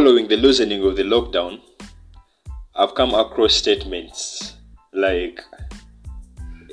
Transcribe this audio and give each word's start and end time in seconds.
following 0.00 0.28
the 0.28 0.36
loosening 0.38 0.82
of 0.82 0.96
the 0.96 1.02
lockdown, 1.02 1.60
I've 2.74 2.94
come 2.94 3.12
across 3.12 3.54
statements 3.54 4.54
like 4.94 5.42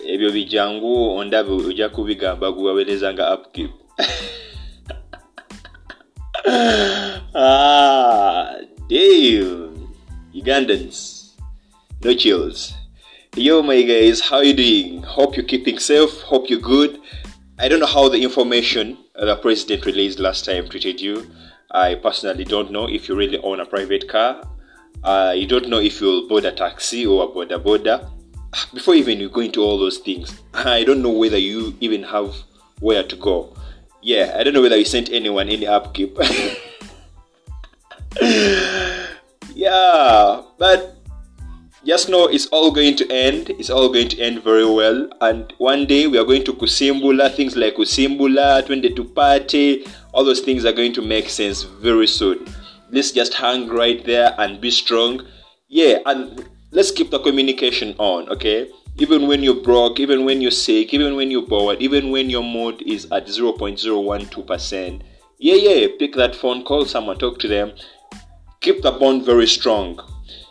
ebyo 0.07 0.31
bijangu 0.31 1.17
ondabe 1.17 1.51
ojja 1.51 1.89
kubigamba 1.89 2.51
guwaweereza 2.51 3.13
nga 3.13 3.35
upkeep 3.35 3.71
ah, 7.35 8.55
damn. 8.89 9.87
Ugandans, 10.33 11.25
no 12.03 12.13
chills. 12.13 12.73
Yo, 13.35 13.61
my 13.61 13.83
guys, 13.83 14.21
how 14.21 14.41
you 14.41 14.53
doing? 14.53 15.03
Hope 15.03 15.35
you're 15.35 15.47
keeping 15.47 15.79
safe. 15.79 16.21
Hope 16.21 16.49
you're 16.49 16.61
good. 16.61 16.97
I 17.59 17.67
don't 17.67 17.81
know 17.81 17.93
how 17.93 18.07
the 18.07 18.23
information 18.23 18.97
the 19.15 19.35
president 19.35 19.85
released 19.85 20.19
last 20.19 20.45
time 20.45 20.69
treated 20.69 21.01
you. 21.01 21.27
I 21.71 21.95
personally 21.95 22.45
don't 22.45 22.71
know 22.71 22.87
if 22.87 23.09
you 23.09 23.15
really 23.15 23.39
own 23.39 23.59
a 23.59 23.65
private 23.65 24.07
car. 24.07 24.41
Uh, 25.03 25.33
you 25.35 25.45
don't 25.45 25.67
know 25.69 25.79
if 25.79 25.99
you'll 26.01 26.27
board 26.27 26.45
a 26.45 26.51
taxi 26.51 27.05
or 27.05 27.25
a 27.25 27.27
boda 27.27 27.61
boda. 27.61 28.09
Before 28.73 28.95
even 28.95 29.19
you 29.19 29.29
go 29.29 29.41
into 29.41 29.61
all 29.61 29.77
those 29.77 29.97
things, 29.97 30.41
I 30.53 30.83
don't 30.83 31.01
know 31.01 31.11
whether 31.11 31.37
you 31.37 31.75
even 31.81 32.03
have 32.03 32.35
where 32.79 33.03
to 33.03 33.15
go. 33.15 33.53
Yeah, 34.01 34.35
I 34.37 34.43
don't 34.43 34.53
know 34.53 34.61
whether 34.61 34.77
you 34.77 34.85
sent 34.85 35.11
anyone 35.11 35.49
any 35.49 35.67
upkeep. 35.67 36.17
yeah, 39.53 40.41
but 40.57 40.97
just 41.87 42.09
know 42.09 42.27
it's 42.27 42.47
all 42.47 42.71
going 42.71 42.95
to 42.97 43.11
end. 43.11 43.49
It's 43.51 43.69
all 43.69 43.89
going 43.89 44.09
to 44.09 44.19
end 44.21 44.43
very 44.43 44.65
well. 44.65 45.09
And 45.21 45.53
one 45.57 45.85
day 45.85 46.07
we 46.07 46.17
are 46.17 46.25
going 46.25 46.43
to 46.45 46.53
Kusimbula, 46.53 47.33
things 47.33 47.55
like 47.55 47.75
Kusimbula, 47.75 48.65
Twende 48.65 48.95
to 48.95 49.03
Party, 49.03 49.85
all 50.17 50.23
those 50.23 50.39
things 50.39 50.65
are 50.65 50.73
going 50.73 50.93
to 50.93 51.01
make 51.03 51.29
sense 51.29 51.61
very 51.61 52.07
soon. 52.07 52.43
Let's 52.89 53.11
just 53.11 53.35
hang 53.35 53.67
right 53.67 54.03
there 54.03 54.33
and 54.39 54.59
be 54.59 54.71
strong. 54.71 55.21
Yeah, 55.67 55.99
and 56.07 56.43
let's 56.71 56.89
keep 56.89 57.11
the 57.11 57.19
communication 57.19 57.93
on, 57.99 58.27
okay? 58.29 58.67
Even 58.97 59.27
when 59.27 59.43
you're 59.43 59.61
broke, 59.61 59.99
even 59.99 60.25
when 60.25 60.41
you're 60.41 60.49
sick, 60.49 60.91
even 60.91 61.15
when 61.15 61.29
you're 61.29 61.45
bored, 61.45 61.79
even 61.79 62.09
when 62.09 62.31
your 62.31 62.43
mood 62.43 62.81
is 62.87 63.05
at 63.11 63.27
0.012%, 63.27 65.01
yeah, 65.37 65.53
yeah, 65.53 65.87
pick 65.99 66.15
that 66.15 66.35
phone, 66.35 66.63
call 66.63 66.85
someone, 66.85 67.19
talk 67.19 67.37
to 67.37 67.47
them. 67.47 67.73
Keep 68.61 68.81
the 68.81 68.93
bond 68.93 69.23
very 69.23 69.45
strong. 69.45 69.99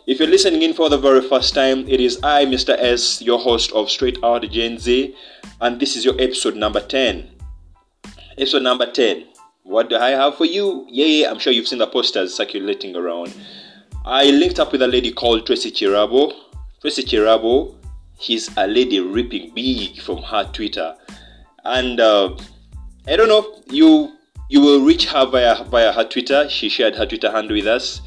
If 0.07 0.21
you're 0.21 0.29
listening 0.29 0.63
in 0.63 0.75
for 0.75 0.89
the 0.89 0.97
very 0.99 1.23
first 1.23 1.55
time, 1.55 1.89
it 1.89 1.99
is 1.99 2.21
I, 2.23 2.45
Mr. 2.45 2.77
S, 2.79 3.21
your 3.21 3.41
host 3.41 3.73
of 3.73 3.91
Straight 3.91 4.23
Out 4.23 4.49
Gen 4.49 4.79
Z, 4.79 5.13
and 5.61 5.81
this 5.81 5.97
is 5.97 6.05
your 6.05 6.15
episode 6.21 6.55
number 6.55 6.81
10. 6.81 7.29
Episode 8.39 8.63
number 8.63 8.87
10. 8.87 9.27
What 9.67 9.91
do 9.91 9.97
I 9.97 10.11
have 10.11 10.37
for 10.37 10.45
you? 10.45 10.87
Yeah, 10.89 11.07
yeah, 11.07 11.31
I'm 11.31 11.41
sure 11.41 11.53
you've 11.53 11.67
seen 11.67 11.81
the 11.81 11.89
posters 11.89 12.33
circulating 12.33 12.95
around. 12.95 13.35
I 14.05 14.27
linked 14.31 14.61
up 14.61 14.71
with 14.71 14.81
a 14.81 14.87
lady 14.87 15.11
called 15.11 15.45
Tracy 15.45 15.73
Chirabo. 15.73 16.33
Tracy 16.81 17.03
Chirabo, 17.03 17.75
she's 18.21 18.49
a 18.57 18.69
lady 18.69 19.01
ripping 19.01 19.53
big 19.57 20.01
from 20.01 20.19
her 20.19 20.49
Twitter. 20.53 20.95
And 21.65 21.99
uh, 21.99 22.37
I 23.09 23.17
don't 23.17 23.27
know, 23.27 23.61
you 23.69 24.13
you 24.49 24.61
will 24.61 24.85
reach 24.85 25.07
her 25.07 25.27
via 25.27 25.65
via 25.65 25.91
her 25.91 26.05
Twitter. 26.05 26.49
She 26.49 26.69
shared 26.69 26.95
her 26.95 27.05
Twitter 27.05 27.33
handle 27.33 27.57
with 27.57 27.67
us 27.67 28.01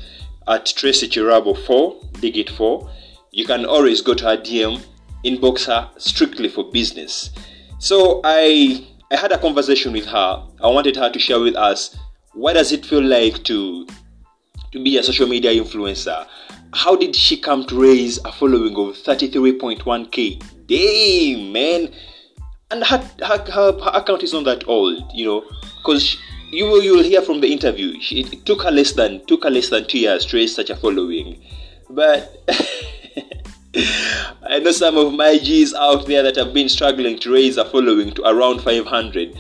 at 0.47 0.65
Tracy 0.65 1.09
Chirabo 1.09 1.57
4, 1.65 2.01
Digit 2.21 2.51
4. 2.51 2.89
You 3.31 3.45
can 3.45 3.65
always 3.65 4.01
go 4.01 4.13
to 4.13 4.23
her 4.23 4.37
DM, 4.37 4.81
inbox 5.25 5.65
her 5.65 5.89
strictly 5.97 6.47
for 6.47 6.71
business. 6.71 7.31
So 7.79 8.21
I 8.23 8.87
I 9.11 9.17
had 9.17 9.31
a 9.31 9.39
conversation 9.39 9.91
with 9.91 10.05
her. 10.05 10.47
I 10.63 10.67
wanted 10.67 10.95
her 10.95 11.09
to 11.09 11.19
share 11.19 11.39
with 11.39 11.55
us 11.55 11.97
what 12.33 12.53
does 12.53 12.71
it 12.71 12.85
feel 12.85 13.01
like 13.01 13.43
to 13.45 13.87
to 14.71 14.83
be 14.83 14.97
a 14.97 15.03
social 15.03 15.27
media 15.27 15.51
influencer. 15.51 16.27
How 16.73 16.95
did 16.95 17.15
she 17.15 17.37
come 17.37 17.65
to 17.65 17.81
raise 17.81 18.19
a 18.19 18.31
following 18.31 18.75
of 18.75 18.95
33.1k? 18.97 20.43
Damn, 20.67 21.51
man. 21.51 21.91
And 22.69 22.83
her, 22.83 22.99
her, 23.23 23.37
her, 23.51 23.71
her 23.81 23.91
account 23.95 24.21
is 24.21 24.31
not 24.31 24.43
that 24.43 24.67
old, 24.67 25.03
you 25.11 25.25
know, 25.25 25.43
because 25.77 26.15
you 26.51 26.65
will 26.65 26.83
you 26.83 26.95
will 26.95 27.03
hear 27.03 27.23
from 27.23 27.41
the 27.41 27.51
interview. 27.51 27.99
She, 27.99 28.21
it 28.21 28.45
took 28.45 28.61
her 28.61 28.69
less 28.71 28.91
than 28.91 29.25
took 29.25 29.43
her 29.43 29.49
less 29.49 29.69
than 29.69 29.87
two 29.87 29.99
years 29.99 30.25
to 30.27 30.37
raise 30.37 30.53
such 30.53 30.69
a 30.69 30.75
following, 30.75 31.41
but 31.89 32.45
I 33.75 34.59
know 34.59 34.71
some 34.71 34.97
of 34.97 35.13
my 35.13 35.37
G's 35.37 35.73
out 35.73 36.07
there 36.07 36.23
that 36.23 36.35
have 36.37 36.53
been 36.53 36.69
struggling 36.69 37.19
to 37.19 37.33
raise 37.33 37.57
a 37.57 37.65
following 37.65 38.11
to 38.13 38.23
around 38.27 38.61
500. 38.61 39.37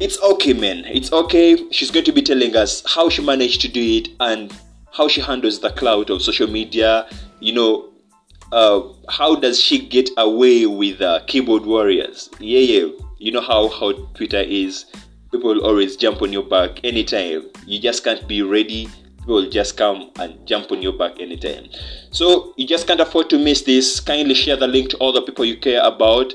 It's 0.00 0.20
okay, 0.22 0.52
man. 0.52 0.84
It's 0.86 1.12
okay. 1.12 1.70
She's 1.70 1.90
going 1.90 2.04
to 2.06 2.12
be 2.12 2.22
telling 2.22 2.56
us 2.56 2.82
how 2.86 3.08
she 3.08 3.22
managed 3.22 3.60
to 3.62 3.68
do 3.68 3.80
it 3.80 4.08
and 4.20 4.52
how 4.92 5.08
she 5.08 5.20
handles 5.20 5.60
the 5.60 5.70
cloud 5.70 6.10
of 6.10 6.22
social 6.22 6.46
media. 6.46 7.08
You 7.40 7.54
know, 7.54 7.90
uh, 8.52 8.82
how 9.08 9.36
does 9.36 9.60
she 9.60 9.86
get 9.86 10.10
away 10.16 10.66
with 10.66 11.00
uh, 11.00 11.20
keyboard 11.26 11.64
warriors? 11.64 12.28
Yeah, 12.38 12.60
yeah. 12.60 12.88
You 13.18 13.32
know 13.32 13.40
how 13.40 13.68
how 13.68 13.92
Twitter 14.14 14.40
is. 14.40 14.86
People 15.30 15.60
always 15.60 15.96
jump 15.96 16.22
on 16.22 16.32
your 16.32 16.42
back 16.42 16.80
anytime. 16.82 17.50
You 17.66 17.78
just 17.78 18.02
can't 18.02 18.26
be 18.26 18.42
ready. 18.42 18.88
People 19.20 19.36
will 19.36 19.50
just 19.50 19.76
come 19.76 20.10
and 20.16 20.46
jump 20.46 20.72
on 20.72 20.82
your 20.82 20.92
back 20.92 21.20
anytime. 21.20 21.68
So 22.10 22.54
you 22.56 22.66
just 22.66 22.86
can't 22.86 23.00
afford 23.00 23.30
to 23.30 23.38
miss 23.38 23.62
this. 23.62 24.00
Kindly 24.00 24.34
share 24.34 24.56
the 24.56 24.66
link 24.66 24.90
to 24.90 24.96
all 24.96 25.12
the 25.12 25.22
people 25.22 25.44
you 25.44 25.56
care 25.56 25.82
about. 25.82 26.34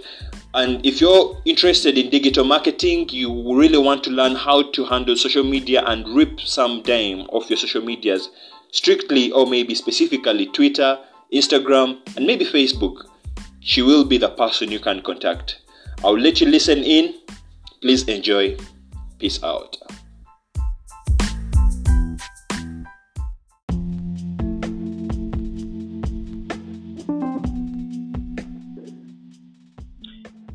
And 0.53 0.85
if 0.85 1.01
you're 1.01 1.37
interested 1.43 1.97
in 1.97 2.09
digital 2.09 2.45
marketing, 2.45 3.09
you 3.09 3.53
really 3.53 3.77
want 3.77 4.03
to 4.05 4.09
learn 4.09 4.35
how 4.35 4.71
to 4.71 4.85
handle 4.85 5.17
social 5.17 5.43
media 5.43 5.83
and 5.85 6.07
rip 6.15 6.39
some 6.39 6.81
dime 6.83 7.21
off 7.31 7.49
your 7.49 7.57
social 7.57 7.81
medias, 7.81 8.29
strictly 8.71 9.31
or 9.31 9.45
maybe 9.45 9.75
specifically 9.75 10.45
Twitter, 10.47 10.97
Instagram, 11.33 11.99
and 12.15 12.25
maybe 12.25 12.45
Facebook, 12.45 13.05
she 13.59 13.81
will 13.81 14.05
be 14.05 14.17
the 14.17 14.29
person 14.29 14.71
you 14.71 14.79
can 14.79 15.01
contact. 15.01 15.59
I'll 16.03 16.17
let 16.17 16.39
you 16.39 16.47
listen 16.47 16.83
in. 16.83 17.15
Please 17.81 18.03
enjoy. 18.07 18.55
Peace 19.19 19.43
out. 19.43 19.75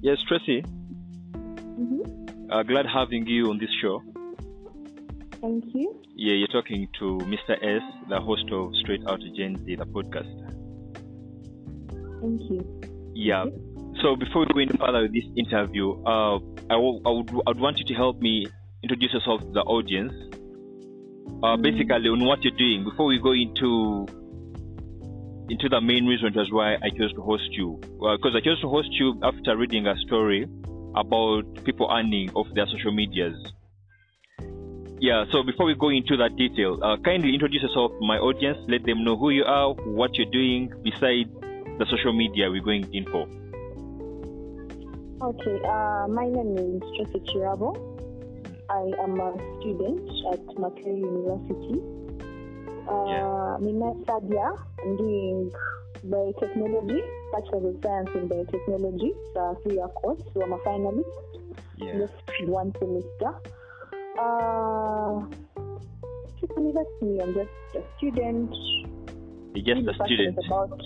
Yes, 0.03 0.19
Tracy. 0.27 0.63
Mm-hmm. 1.33 2.51
Uh, 2.51 2.63
glad 2.63 2.87
having 2.87 3.27
you 3.27 3.51
on 3.51 3.59
this 3.59 3.71
show. 3.81 4.03
Thank 5.41 5.65
you. 5.75 6.01
Yeah, 6.15 6.35
you're 6.35 6.49
talking 6.49 6.89
to 6.99 7.19
Mr. 7.25 7.53
S, 7.63 7.83
the 8.09 8.21
host 8.21 8.45
of 8.53 8.75
Straight 8.77 9.03
Out 9.07 9.21
Gen 9.37 9.57
Z, 9.65 9.75
the 9.75 9.87
podcast. 9.87 10.29
Thank 12.21 12.41
you. 12.51 12.81
Yeah. 13.15 13.45
So 14.03 14.17
before 14.17 14.47
we 14.47 14.47
go 14.55 14.61
any 14.61 14.79
further 14.79 15.03
with 15.03 15.13
this 15.13 15.25
interview, 15.37 15.93
uh, 16.05 16.37
I, 16.37 16.75
w- 16.77 17.01
I 17.05 17.11
would 17.11 17.31
I 17.31 17.51
would 17.51 17.61
want 17.61 17.79
you 17.79 17.85
to 17.87 17.95
help 17.95 18.21
me 18.21 18.47
introduce 18.83 19.13
yourself 19.13 19.41
to 19.43 19.53
the 19.53 19.63
audience. 19.63 20.13
Uh, 21.43 21.57
basically, 21.57 22.09
on 22.09 22.25
what 22.25 22.43
you're 22.45 22.57
doing 22.57 22.85
before 22.85 23.07
we 23.07 23.19
go 23.19 23.33
into 23.33 24.07
into 25.51 25.69
the 25.69 25.81
main 25.81 26.07
reason 26.07 26.27
which 26.27 26.37
was 26.37 26.51
why 26.51 26.75
I 26.77 26.91
chose 26.91 27.13
to 27.15 27.23
host 27.23 27.51
you. 27.53 27.79
Because 27.83 28.35
I 28.37 28.41
chose 28.41 28.61
to 28.61 28.69
host 28.69 28.89
you 28.93 29.19
after 29.23 29.57
reading 29.57 29.87
a 29.87 29.97
story 30.07 30.47
about 30.95 31.43
people 31.65 31.91
earning 31.91 32.31
off 32.35 32.47
their 32.55 32.67
social 32.67 32.93
medias. 32.93 33.35
Yeah, 35.01 35.25
so 35.33 35.43
before 35.43 35.67
we 35.67 35.75
go 35.75 35.89
into 35.89 36.17
that 36.19 36.37
detail, 36.37 36.79
uh, 36.85 36.97
kindly 36.99 37.33
introduce 37.33 37.63
yourself 37.63 37.93
to 37.99 38.07
my 38.07 38.19
audience. 38.19 38.59
Let 38.69 38.85
them 38.85 39.03
know 39.03 39.17
who 39.17 39.31
you 39.31 39.45
are, 39.45 39.73
what 39.73 40.15
you're 40.15 40.31
doing 40.31 40.71
besides 40.83 41.31
the 41.79 41.87
social 41.91 42.13
media 42.13 42.51
we're 42.51 42.63
going 42.63 42.85
in 42.93 43.07
for. 43.07 43.27
Okay, 45.23 45.57
uh, 45.65 46.07
my 46.09 46.29
name 46.29 46.57
is 46.57 46.83
Tracy 46.97 47.21
Chirabo. 47.33 47.77
I 48.71 48.93
am 49.03 49.19
a 49.21 49.33
student 49.61 50.09
at 50.33 50.41
Makerere 50.57 51.01
University. 51.01 51.81
Uh, 52.89 53.05
Yeah. 53.09 53.57
I'm 53.57 53.69
in 53.69 53.79
my 53.79 53.93
third 54.07 54.29
year. 54.31 54.53
I'm 54.83 54.97
doing 54.97 55.53
biotechnology, 56.07 57.01
Bachelor 57.33 57.69
of 57.71 57.77
Science 57.83 58.11
in 58.15 58.29
Biotechnology. 58.29 59.11
It's 59.11 59.37
a 59.37 59.55
three-year 59.63 59.89
course, 59.89 60.23
so 60.33 60.43
I'm 60.43 60.53
a 60.53 60.59
finalist. 60.59 61.05
Yeah. 61.77 61.99
Just 61.99 62.49
one 62.49 62.73
semester. 62.79 63.35
Uh, 64.19 65.27
that's 66.73 67.03
me. 67.03 67.21
I'm 67.21 67.35
just 67.35 67.51
a 67.77 67.83
student. 67.97 68.55
You're 69.55 69.65
just 69.65 69.81
really 69.81 69.89
a 69.89 69.95
student. 70.07 70.39
about 70.47 70.81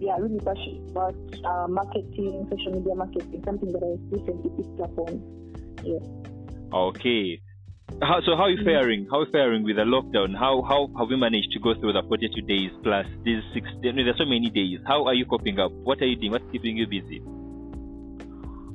yeah 0.00 0.16
really 0.18 0.40
passionate 0.40 0.90
about 0.90 1.14
uh, 1.44 1.68
marketing 1.68 2.48
social 2.50 2.72
media 2.72 2.94
marketing 2.94 3.42
something 3.44 3.70
that 3.70 3.82
i 3.84 3.92
recently 4.16 4.50
picked 4.56 4.80
up 4.80 4.98
on 4.98 5.20
yeah 5.84 5.98
Okay. 6.72 7.40
How, 8.02 8.20
so 8.24 8.34
how 8.36 8.44
are 8.44 8.50
you 8.50 8.64
faring? 8.64 9.06
How 9.10 9.20
are 9.20 9.24
you 9.26 9.32
faring 9.32 9.62
with 9.64 9.76
the 9.76 9.82
lockdown? 9.82 10.34
How 10.38 10.62
how 10.62 10.88
have 10.98 11.10
you 11.10 11.18
managed 11.18 11.52
to 11.52 11.60
go 11.60 11.74
through 11.74 11.92
the 11.92 12.02
42 12.08 12.40
days 12.42 12.70
plus 12.82 13.06
these 13.24 13.42
six? 13.52 13.66
I 13.84 13.92
mean, 13.92 14.06
there's 14.06 14.16
so 14.16 14.24
many 14.24 14.48
days. 14.48 14.78
How 14.86 15.04
are 15.06 15.14
you 15.14 15.26
coping 15.26 15.58
up? 15.58 15.70
What 15.72 16.00
are 16.00 16.06
you 16.06 16.16
doing? 16.16 16.32
What's 16.32 16.50
keeping 16.50 16.76
you 16.76 16.86
busy? 16.86 17.20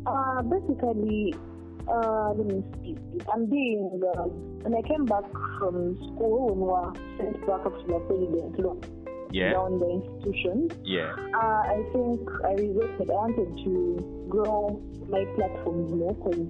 uh 0.06 0.42
basically 0.44 1.34
Uh, 1.88 2.34
let 2.34 2.48
me 2.48 2.64
see. 2.82 2.96
I'm 3.32 3.46
being, 3.46 4.02
uh, 4.02 4.24
when 4.66 4.74
I 4.74 4.82
came 4.90 5.06
back 5.06 5.22
from 5.60 5.94
school, 6.10 6.50
when 6.50 6.58
we 6.58 6.66
were 6.74 6.90
sent 7.18 7.38
back 7.46 7.62
up 7.62 7.78
to 7.78 7.86
the 7.86 8.00
president 8.10 8.58
look 8.58 8.82
Yeah. 9.30 9.54
down 9.54 9.78
the 9.78 9.90
institution, 10.02 10.58
Yeah. 10.84 11.14
uh, 11.14 11.62
I 11.78 11.86
think 11.94 12.26
I 12.42 12.54
resorted, 12.58 13.06
I 13.06 13.14
wanted 13.14 13.50
to 13.66 13.74
grow 14.34 14.82
my 15.14 15.26
platforms 15.38 15.94
more 15.94 16.16
because 16.18 16.42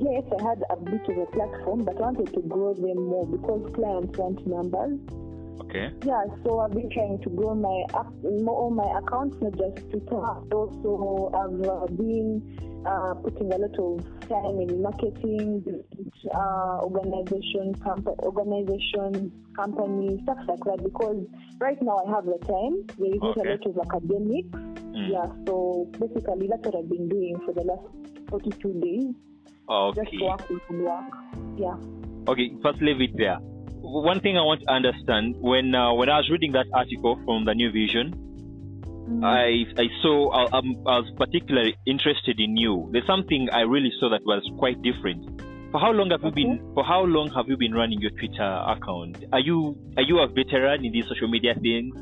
yes, 0.00 0.24
I 0.38 0.42
had 0.42 0.62
a 0.70 0.76
bit 0.76 1.08
of 1.08 1.18
a 1.18 1.26
platform, 1.26 1.84
but 1.84 1.96
I 1.96 2.00
wanted 2.00 2.32
to 2.34 2.40
grow 2.42 2.74
them 2.74 3.06
more 3.06 3.26
because 3.26 3.72
clients 3.74 4.16
want 4.18 4.46
numbers. 4.46 4.98
Okay. 5.60 5.90
Yeah, 6.04 6.22
so 6.44 6.60
I've 6.60 6.72
been 6.72 6.90
trying 6.90 7.20
to 7.22 7.30
grow 7.30 7.54
my 7.54 7.84
all 8.48 8.70
my 8.70 8.98
accounts, 8.98 9.36
not 9.40 9.56
just 9.56 9.90
Twitter. 9.90 10.16
Also, 10.52 11.30
I've 11.34 11.66
uh, 11.66 11.86
been 11.94 12.42
uh, 12.86 13.14
putting 13.14 13.52
a 13.52 13.56
lot 13.56 13.78
of 13.78 14.04
time 14.28 14.60
in 14.60 14.82
marketing, 14.82 15.64
uh, 16.34 16.78
organization, 16.82 17.74
comp- 17.82 18.06
organization, 18.06 19.32
company, 19.56 20.20
stuff 20.24 20.38
like 20.48 20.62
that. 20.64 20.82
Because 20.82 21.24
right 21.58 21.80
now 21.82 22.02
I 22.06 22.10
have 22.10 22.26
the 22.26 22.38
time. 22.46 22.84
There 22.98 23.14
is 23.14 23.22
Okay. 23.22 23.40
a 23.40 23.50
lot 23.50 23.66
of 23.66 23.78
academics. 23.78 24.48
Mm. 24.94 25.10
Yeah, 25.10 25.26
so 25.46 25.88
basically 25.98 26.46
that's 26.48 26.64
what 26.66 26.76
I've 26.76 26.88
been 26.88 27.08
doing 27.08 27.40
for 27.44 27.52
the 27.52 27.62
last 27.62 27.82
42 28.28 28.80
days. 28.80 29.14
Just 29.94 30.08
Okay. 30.08 30.18
working 30.20 30.60
and 30.68 30.80
work. 30.82 31.12
Yeah. 31.56 31.76
Okay, 32.28 32.52
first 32.62 32.80
leave 32.82 33.00
it 33.00 33.16
there. 33.16 33.38
One 33.80 34.20
thing 34.20 34.36
I 34.36 34.42
want 34.42 34.60
to 34.62 34.70
understand 34.72 35.36
when 35.40 35.74
uh, 35.74 35.92
when 35.94 36.08
I 36.08 36.16
was 36.18 36.28
reading 36.30 36.52
that 36.52 36.66
article 36.72 37.20
from 37.24 37.44
the 37.44 37.54
New 37.54 37.70
Vision, 37.70 38.12
I 39.22 39.64
I 39.76 39.86
saw 40.02 40.30
I, 40.32 40.56
I'm, 40.56 40.72
I 40.86 41.00
was 41.00 41.10
particularly 41.16 41.76
interested 41.86 42.40
in 42.40 42.56
you. 42.56 42.88
There's 42.92 43.06
something 43.06 43.48
I 43.52 43.60
really 43.60 43.92
saw 44.00 44.08
that 44.10 44.24
was 44.24 44.42
quite 44.58 44.80
different. 44.82 45.40
For 45.70 45.80
how 45.80 45.90
long 45.92 46.10
have 46.10 46.22
you 46.22 46.30
been 46.30 46.72
For 46.74 46.84
how 46.84 47.02
long 47.04 47.30
have 47.36 47.46
you 47.48 47.56
been 47.56 47.74
running 47.74 48.00
your 48.00 48.12
Twitter 48.12 48.52
account? 48.66 49.18
Are 49.32 49.40
you 49.40 49.76
are 49.96 50.02
you 50.02 50.20
a 50.20 50.28
veteran 50.28 50.84
in 50.84 50.92
these 50.92 51.06
social 51.08 51.28
media 51.28 51.54
things? 51.54 51.92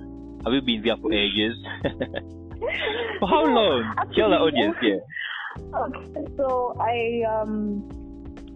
Have 0.44 0.53
you 0.55 0.62
been 0.62 0.82
there 0.82 0.97
for 0.99 1.12
ages? 1.25 1.56
for 3.19 3.29
how 3.29 3.44
long? 3.47 3.82
Tell 4.15 4.31
the 4.31 4.37
audience. 4.38 4.76
Yeah. 4.82 4.99
Okay, 5.58 6.26
so 6.37 6.76
I 6.81 7.22
um 7.28 7.82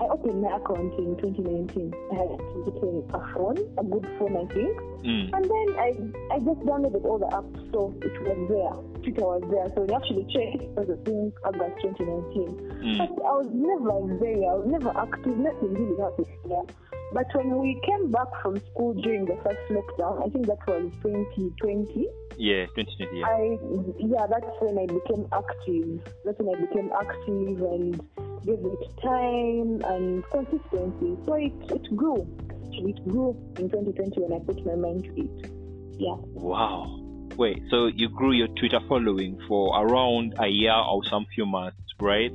I 0.00 0.04
opened 0.04 0.42
my 0.42 0.56
account 0.56 0.92
in 0.98 1.16
2019. 1.16 1.92
I 2.12 2.14
had 2.14 2.28
a 2.28 3.32
phone, 3.32 3.56
a 3.78 3.84
good 3.84 4.06
phone, 4.18 4.36
I 4.36 4.44
think, 4.52 4.76
Mm. 5.06 5.30
and 5.32 5.44
then 5.44 5.68
I 5.78 5.88
I 6.34 6.38
just 6.40 6.60
downloaded 6.66 7.04
all 7.04 7.18
the 7.18 7.26
apps, 7.32 7.72
so 7.72 7.94
it 8.02 8.12
was 8.20 8.40
there. 8.48 8.74
Twitter 9.02 9.24
was 9.24 9.42
there, 9.50 9.68
so 9.74 9.84
it 9.84 9.92
actually 9.92 10.24
changed. 10.34 10.64
It 10.64 10.74
was 10.76 10.90
I 10.90 10.98
think 11.04 11.34
August 11.44 11.76
2019. 11.80 12.48
Mm. 12.82 12.98
But 12.98 13.24
I 13.24 13.32
was 13.40 13.48
never 13.54 13.94
there. 14.20 14.50
I 14.50 14.54
was 14.60 14.66
never 14.66 14.90
active. 14.98 15.36
Nothing 15.38 15.72
really 15.74 15.96
happened 16.00 16.26
there. 16.48 16.66
But 17.12 17.26
when 17.34 17.58
we 17.58 17.80
came 17.84 18.10
back 18.10 18.26
from 18.42 18.58
school 18.72 18.94
during 18.94 19.24
the 19.26 19.36
first 19.44 19.60
lockdown, 19.70 20.26
I 20.26 20.30
think 20.30 20.46
that 20.46 20.58
was 20.66 20.90
2020. 21.02 22.08
Yeah, 22.36 22.66
2020. 22.74 23.18
Yeah. 23.18 23.26
I 23.26 23.58
yeah, 23.98 24.26
that's 24.26 24.56
when 24.60 24.78
I 24.78 24.86
became 24.86 25.26
active. 25.32 26.00
That's 26.24 26.38
when 26.40 26.54
I 26.54 26.60
became 26.60 26.90
active 26.92 27.62
and 27.62 28.00
gave 28.44 28.58
it 28.58 28.82
time 29.02 29.82
and 29.84 30.24
consistency. 30.30 31.16
So 31.24 31.34
it 31.34 31.54
it 31.70 31.96
grew. 31.96 32.26
It 32.72 33.08
grew 33.08 33.36
in 33.58 33.70
2020 33.70 34.20
when 34.20 34.40
I 34.40 34.44
put 34.44 34.66
my 34.66 34.74
mind 34.74 35.04
to 35.04 35.14
it. 35.16 35.50
Yeah. 35.98 36.16
Wow. 36.34 37.00
Wait, 37.36 37.62
so 37.70 37.86
you 37.86 38.08
grew 38.08 38.32
your 38.32 38.48
Twitter 38.48 38.80
following 38.88 39.38
for 39.46 39.78
around 39.78 40.34
a 40.38 40.46
year 40.46 40.74
or 40.74 41.04
some 41.04 41.26
few 41.34 41.44
months, 41.44 41.76
right? 42.00 42.32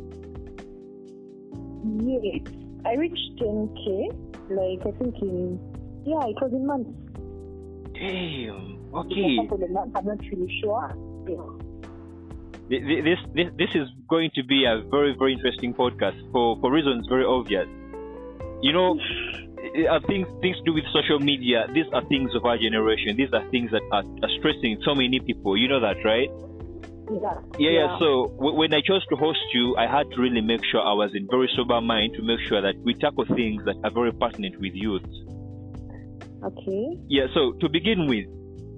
Yes. 2.00 2.42
I 2.86 2.94
reached 2.96 3.36
10k. 3.40 4.31
Like 4.56 4.82
I 4.86 4.92
think 5.00 5.16
in 5.22 5.60
yeah, 6.06 6.26
it 6.28 6.38
was 6.42 6.52
in 6.52 6.66
months. 6.66 6.90
Damn. 7.94 8.78
A 8.94 8.98
Okay. 9.00 9.38
couple 9.38 9.64
of 9.64 9.70
months. 9.72 9.94
I'm 9.96 10.06
not 10.06 10.20
really 10.32 10.52
sure. 10.62 10.90
Yeah. 11.30 11.48
Th- 12.70 12.84
th- 12.84 13.04
This 13.04 13.20
this 13.36 13.48
this 13.58 13.72
is 13.76 13.88
going 14.10 14.32
to 14.36 14.44
be 14.44 14.66
a 14.66 14.82
very 14.90 15.16
very 15.18 15.34
interesting 15.34 15.74
podcast 15.74 16.18
for 16.32 16.58
for 16.60 16.72
reasons 16.72 17.08
very 17.08 17.26
obvious. 17.26 17.68
You 18.62 18.74
know, 18.74 18.90
uh, 19.90 20.00
things 20.08 20.28
things 20.42 20.58
to 20.58 20.64
do 20.66 20.74
with 20.74 20.86
social 20.94 21.20
media. 21.20 21.68
These 21.74 21.88
are 21.94 22.04
things 22.08 22.32
of 22.36 22.46
our 22.46 22.58
generation. 22.58 23.16
These 23.18 23.34
are 23.34 23.44
things 23.52 23.72
that 23.72 23.84
are, 23.92 24.04
are 24.24 24.32
stressing 24.40 24.80
so 24.84 24.96
many 24.96 25.20
people. 25.20 25.56
You 25.58 25.68
know 25.68 25.80
that, 25.80 25.98
right? 26.04 26.30
Yeah. 27.12 27.36
Yeah, 27.60 27.72
yeah. 27.72 28.00
So 28.00 28.32
w- 28.38 28.56
when 28.56 28.74
I 28.74 28.82
chose 28.82 29.06
to 29.10 29.16
host 29.16 29.44
you, 29.54 29.76
I 29.76 29.88
had 29.88 30.10
to 30.12 30.22
really 30.22 30.42
make 30.42 30.64
sure 30.64 30.82
I 30.82 30.94
was 30.94 31.12
in 31.14 31.28
very 31.30 31.50
sober 31.56 31.82
mind 31.82 32.14
to 32.16 32.24
make 32.24 32.40
sure 32.48 32.62
that 32.62 32.76
we 32.84 32.94
tackle 32.96 33.26
things 33.26 33.64
that 33.66 33.76
are 33.84 33.92
very 33.92 34.14
pertinent 34.14 34.60
with 34.60 34.74
youth. 34.74 35.04
Okay. 36.44 36.98
Yeah. 37.08 37.28
So 37.34 37.54
to 37.60 37.70
begin 37.70 38.08
with, 38.08 38.26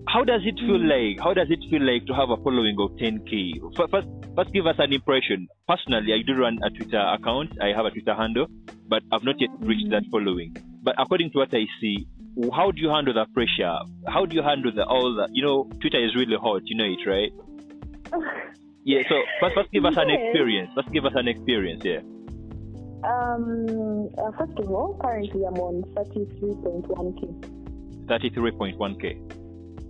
how 0.07 0.23
does 0.23 0.41
it 0.43 0.59
feel 0.59 0.81
mm. 0.81 0.89
like? 0.89 1.23
How 1.23 1.33
does 1.33 1.47
it 1.49 1.59
feel 1.69 1.81
like 1.81 2.05
to 2.07 2.13
have 2.13 2.29
a 2.29 2.37
following 2.37 2.75
of 2.79 2.91
10k? 2.97 3.61
F- 3.79 3.89
First, 3.89 4.07
first 4.35 4.51
give 4.51 4.65
us 4.65 4.75
an 4.79 4.91
impression. 4.91 5.47
Personally, 5.67 6.13
I 6.13 6.25
do 6.25 6.33
run 6.33 6.59
a 6.63 6.69
Twitter 6.69 6.99
account. 6.99 7.53
I 7.61 7.71
have 7.75 7.85
a 7.85 7.91
Twitter 7.91 8.13
handle, 8.13 8.47
but 8.87 9.03
I've 9.11 9.23
not 9.23 9.39
yet 9.39 9.49
reached 9.59 9.89
that 9.91 10.03
mm. 10.03 10.11
following. 10.11 10.57
But 10.81 10.95
according 10.97 11.31
to 11.31 11.39
what 11.39 11.53
I 11.53 11.65
see, 11.79 12.07
how 12.51 12.71
do 12.71 12.81
you 12.81 12.89
handle 12.89 13.13
the 13.13 13.25
pressure? 13.33 13.77
How 14.07 14.25
do 14.25 14.35
you 14.35 14.43
handle 14.43 14.71
the 14.73 14.85
all 14.85 15.13
the? 15.15 15.29
You 15.31 15.45
know, 15.45 15.69
Twitter 15.79 16.03
is 16.03 16.15
really 16.15 16.35
hot. 16.35 16.63
You 16.65 16.77
know 16.77 16.89
it, 16.89 17.07
right? 17.07 17.31
Yeah. 18.85 19.01
So 19.07 19.15
first, 19.39 19.55
first 19.55 19.71
give 19.71 19.85
us 19.85 19.95
an 19.95 20.09
experience. 20.09 20.69
First 20.75 20.91
give 20.91 21.05
us 21.05 21.13
an 21.15 21.27
experience. 21.27 21.83
Yeah. 21.85 21.99
Um, 23.07 24.09
uh, 24.17 24.31
first 24.37 24.59
of 24.59 24.69
all, 24.69 24.97
currently 25.01 25.43
I'm 25.45 25.55
on 25.55 25.83
33.1k. 25.95 27.31
33.1k. 28.07 29.03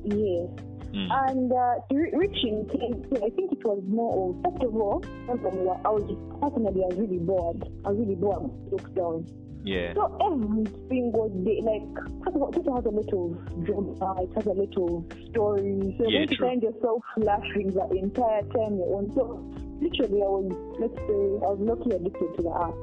Yes. 0.05 0.49
Mm. 0.93 1.09
And 1.27 1.51
uh, 1.51 1.75
re- 1.91 2.13
reaching 2.13 2.65
10k, 2.69 3.17
I 3.17 3.29
think 3.33 3.51
it 3.51 3.65
was 3.65 3.81
more 3.87 4.29
of, 4.29 4.43
first 4.45 4.63
of 4.63 4.75
all, 4.75 5.03
I 5.27 5.89
was 5.89 6.05
personally, 6.39 6.83
I 6.83 6.87
was 6.93 6.97
really 6.97 7.17
bored. 7.17 7.65
I 7.83 7.89
was 7.89 7.97
really 7.97 8.15
bored 8.15 8.51
lockdown. 8.69 9.25
Yeah. 9.65 9.93
So 9.95 10.05
every 10.21 10.67
single 10.89 11.29
day, 11.29 11.61
like, 11.63 11.87
first 12.23 12.35
of 12.35 12.41
all, 12.43 12.51
Twitter 12.51 12.75
has 12.75 12.85
a 12.85 12.93
lot 12.93 13.09
of 13.09 13.65
drama, 13.65 14.21
it 14.21 14.31
has 14.35 14.45
a 14.45 14.53
lot 14.53 14.75
of 14.77 15.29
stories. 15.31 15.95
So 15.97 16.09
Yeah, 16.09 16.25
you 16.29 16.37
find 16.37 16.61
yourself 16.61 17.01
laughing 17.17 17.71
the 17.71 17.87
entire 17.97 18.43
time 18.53 18.77
you're 18.77 18.93
on. 18.93 19.09
So 19.15 19.41
literally, 19.81 20.21
I 20.21 20.29
was, 20.29 20.51
let's 20.77 20.93
say, 20.93 21.21
I 21.41 21.49
was 21.55 21.59
lucky 21.63 21.95
addicted 21.95 22.37
to 22.37 22.41
the 22.43 22.53
app. 22.53 22.75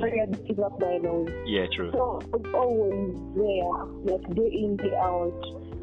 Very 0.00 0.20
addictive 0.20 0.58
app, 0.64 0.78
by 0.78 0.98
the 1.00 1.12
way. 1.12 1.32
Yeah. 1.46 1.66
True. 1.72 1.92
So 1.92 2.20
it's 2.34 2.52
always 2.52 3.14
there, 3.38 3.72
like 4.04 4.26
day 4.34 4.50
in, 4.52 4.76
day 4.76 4.94
out. 4.98 5.32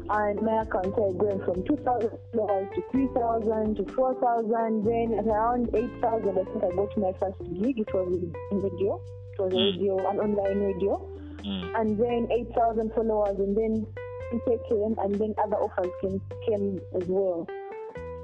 And 0.08 0.40
my 0.42 0.62
account 0.62 0.92
started 0.94 1.18
going 1.18 1.40
from 1.44 1.64
2,000 1.66 2.10
dollars 2.34 2.68
to 2.74 2.82
3,000 2.92 3.76
to 3.76 3.92
4,000. 3.94 4.84
Then 4.84 5.18
at 5.18 5.26
around 5.26 5.70
8,000, 5.74 6.38
I 6.38 6.44
think 6.44 6.64
I 6.64 6.76
got 6.76 6.96
my 6.98 7.12
first 7.18 7.38
gig. 7.60 7.78
It 7.80 7.92
was 7.92 8.14
in 8.52 8.62
radio. 8.62 9.00
It 9.32 9.40
was 9.42 9.52
a 9.52 9.56
Mm. 9.56 9.72
radio, 9.72 10.10
an 10.10 10.16
online 10.20 10.60
radio. 10.60 11.08
Mm. 11.44 11.80
And 11.80 11.98
then 11.98 12.28
8,000 12.30 12.92
followers. 12.94 13.38
And 13.38 13.56
then 13.56 13.86
people 14.30 14.58
came, 14.68 14.94
and 15.04 15.14
then 15.16 15.34
other 15.42 15.56
offers 15.56 15.90
came, 16.00 16.20
came 16.46 16.80
as 16.94 17.06
well. 17.08 17.46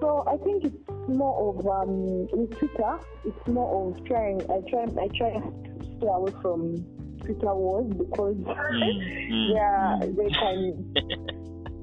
So 0.00 0.24
I 0.26 0.36
think 0.38 0.64
it's 0.64 0.76
more 1.08 1.54
of 1.54 1.66
um, 1.66 2.26
with 2.32 2.50
Twitter. 2.58 2.98
It's 3.24 3.46
more 3.48 3.88
of 3.90 4.04
trying. 4.04 4.40
I 4.50 4.58
try. 4.68 4.82
I 4.84 5.08
try 5.16 5.30
to 5.38 5.52
stay 5.98 6.06
away 6.08 6.32
from 6.42 6.84
Twitter 7.24 7.54
wars 7.54 7.86
because 7.94 8.34
Mm, 8.34 8.82
mm, 9.30 9.54
yeah, 9.54 10.00
mm. 10.02 10.16
they 10.16 10.30
can. 10.30 11.28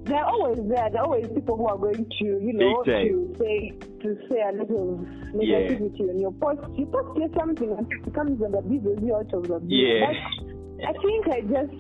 They're 0.10 0.26
always 0.26 0.58
there. 0.68 0.90
There 0.92 1.02
are 1.02 1.06
always 1.06 1.28
people 1.28 1.56
who 1.58 1.68
are 1.68 1.78
going 1.78 2.06
to, 2.20 2.26
you 2.26 2.54
know, 2.54 2.84
to 2.84 3.36
say 3.40 3.74
to 4.02 4.18
say 4.30 4.42
a 4.42 4.50
of 4.50 4.68
negativity 5.38 6.10
on 6.10 6.20
your 6.20 6.32
post. 6.34 6.62
You 6.78 6.86
post 6.88 7.18
here 7.18 7.30
something 7.38 7.72
and 7.72 7.86
it 7.92 8.14
comes 8.14 8.42
and 8.42 8.56
abuses 8.56 8.98
you 9.04 9.16
out 9.16 9.32
of 9.34 9.44
the 9.48 9.60
blue. 9.60 9.70
Yeah. 9.70 10.12
I 10.88 10.94
think 10.94 11.28
I 11.28 11.42
just 11.42 11.76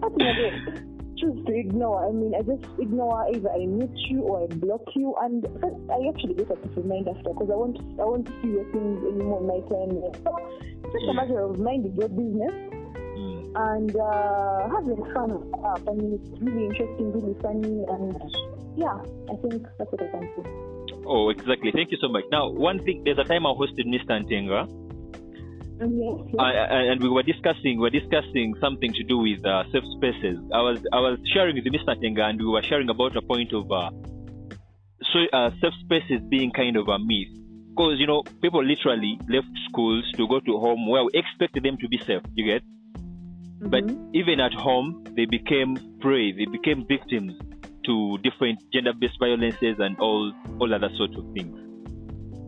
personally 0.00 0.82
choose 1.18 1.44
to 1.46 1.52
ignore. 1.54 2.06
I 2.06 2.12
mean, 2.12 2.34
I 2.38 2.42
just 2.42 2.64
ignore 2.78 3.26
either 3.34 3.50
I 3.50 3.64
mute 3.64 3.90
you 4.10 4.20
or 4.20 4.44
I 4.44 4.46
block 4.54 4.82
you, 4.94 5.14
and 5.22 5.46
I 5.90 6.08
actually 6.12 6.34
get 6.34 6.50
a 6.50 6.56
peace 6.56 6.76
of 6.76 6.84
mind 6.84 7.08
after 7.08 7.30
because 7.32 7.48
I 7.50 7.56
won't 7.56 7.78
I 7.98 8.04
won't 8.04 8.28
see 8.42 8.48
your 8.48 8.64
things 8.70 9.02
anymore 9.10 9.40
on 9.40 9.46
my 9.48 9.60
time. 9.72 9.96
So 10.22 10.36
it's 10.36 10.92
just 10.92 11.04
Yeah. 11.04 11.10
a 11.10 11.14
matter 11.14 11.40
of 11.40 11.58
minding 11.58 11.96
your 11.96 12.08
business 12.08 12.52
Mm. 12.52 12.65
And 13.56 13.96
uh, 13.96 14.68
having 14.68 15.00
fun 15.14 15.30
the 15.32 15.58
app. 15.72 15.82
I 15.88 15.92
mean, 15.92 16.20
it's 16.20 16.42
really 16.42 16.66
interesting, 16.66 17.12
really 17.12 17.34
funny, 17.40 17.84
and 17.88 18.16
yeah, 18.76 18.96
I 19.32 19.36
think 19.40 19.66
that's 19.78 19.90
what 19.90 20.02
I 20.02 20.08
can 20.08 20.28
say. 20.36 20.44
Oh, 21.06 21.30
exactly. 21.30 21.70
Thank 21.72 21.90
you 21.90 21.98
so 22.00 22.08
much. 22.08 22.24
Now, 22.30 22.50
one 22.50 22.82
thing, 22.84 23.02
there's 23.04 23.18
a 23.18 23.24
time 23.24 23.46
I 23.46 23.50
hosted 23.50 23.86
Mr. 23.86 24.10
Ntenga, 24.10 24.68
And 25.80 25.96
yes, 25.96 26.26
yes. 26.26 26.36
I, 26.38 26.50
I, 26.52 26.80
and 26.92 27.02
we 27.02 27.08
were 27.08 27.22
discussing, 27.22 27.78
we 27.78 27.88
were 27.88 27.90
discussing 27.90 28.54
something 28.60 28.92
to 28.92 29.02
do 29.04 29.18
with 29.18 29.44
uh, 29.46 29.64
safe 29.72 29.84
spaces. 29.96 30.38
I 30.52 30.60
was, 30.60 30.78
I 30.92 31.00
was 31.00 31.18
sharing 31.32 31.54
with 31.54 31.64
Mr. 31.64 31.96
Ntenga, 31.96 32.22
and 32.28 32.38
we 32.38 32.46
were 32.46 32.62
sharing 32.62 32.88
about 32.90 33.16
a 33.16 33.22
point 33.22 33.52
of 33.52 33.70
uh, 33.70 33.90
so, 35.12 35.18
uh, 35.32 35.50
safe 35.60 35.74
spaces 35.84 36.20
being 36.28 36.50
kind 36.50 36.76
of 36.76 36.88
a 36.88 36.98
myth. 36.98 37.32
because 37.76 38.00
you 38.00 38.06
know 38.06 38.22
people 38.40 38.64
literally 38.64 39.18
left 39.28 39.48
schools 39.68 40.04
to 40.16 40.26
go 40.26 40.40
to 40.40 40.58
home 40.58 40.88
where 40.88 41.04
we 41.04 41.10
expected 41.14 41.62
them 41.62 41.76
to 41.80 41.88
be 41.88 41.98
safe. 41.98 42.22
You 42.34 42.44
get, 42.46 42.62
but 43.60 43.84
Mhm. 43.84 44.14
even 44.14 44.40
at 44.40 44.52
home 44.54 45.04
they 45.16 45.24
became 45.26 45.76
prey. 46.00 46.32
They 46.32 46.46
became 46.46 46.84
victims 46.86 47.34
to 47.84 48.18
different 48.22 48.58
gender-based 48.72 49.18
violences 49.18 49.76
and 49.78 49.96
all 49.98 50.32
all 50.60 50.74
other 50.74 50.90
sorts 50.96 51.16
of 51.16 51.24
things. 51.32 51.54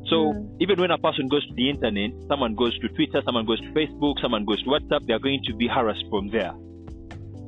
So 0.08 0.32
Mm. 0.32 0.56
even 0.60 0.80
when 0.80 0.90
a 0.90 0.98
person 0.98 1.28
goes 1.28 1.46
to 1.46 1.54
the 1.54 1.68
internet, 1.70 2.10
someone 2.28 2.54
goes 2.54 2.76
to 2.78 2.88
Twitter, 2.88 3.22
someone 3.24 3.44
goes 3.46 3.60
to 3.60 3.68
Facebook, 3.68 4.20
someone 4.20 4.44
goes 4.44 4.62
to 4.62 4.70
WhatsApp, 4.70 5.06
they 5.06 5.12
are 5.12 5.18
going 5.18 5.42
to 5.44 5.54
be 5.54 5.68
harassed 5.68 6.04
from 6.10 6.28
there. 6.28 6.52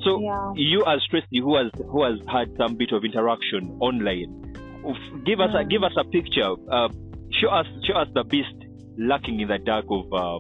So 0.03 0.21
Yeah. 0.21 0.53
you 0.57 0.85
as 0.87 1.01
Tracy, 1.11 1.41
who 1.41 1.57
has 1.57 1.71
who 1.91 2.05
has 2.05 2.19
had 2.29 2.49
some 2.57 2.77
bit 2.77 2.93
of 2.93 3.05
interaction 3.05 3.77
online, 3.81 4.31
give 5.25 5.41
us 5.41 5.55
a 5.55 5.65
Mm. 5.65 5.71
give 5.71 5.83
us 5.83 5.93
a 5.97 6.05
picture. 6.05 6.53
Uh, 6.71 6.89
show 7.33 7.49
us 7.49 7.67
show 7.85 7.95
us 7.95 8.09
the 8.15 8.25
beast 8.25 8.55
lurking 8.97 9.41
in 9.41 9.49
the 9.49 9.59
dark 9.59 9.85
of 9.91 10.13
uh, 10.13 10.39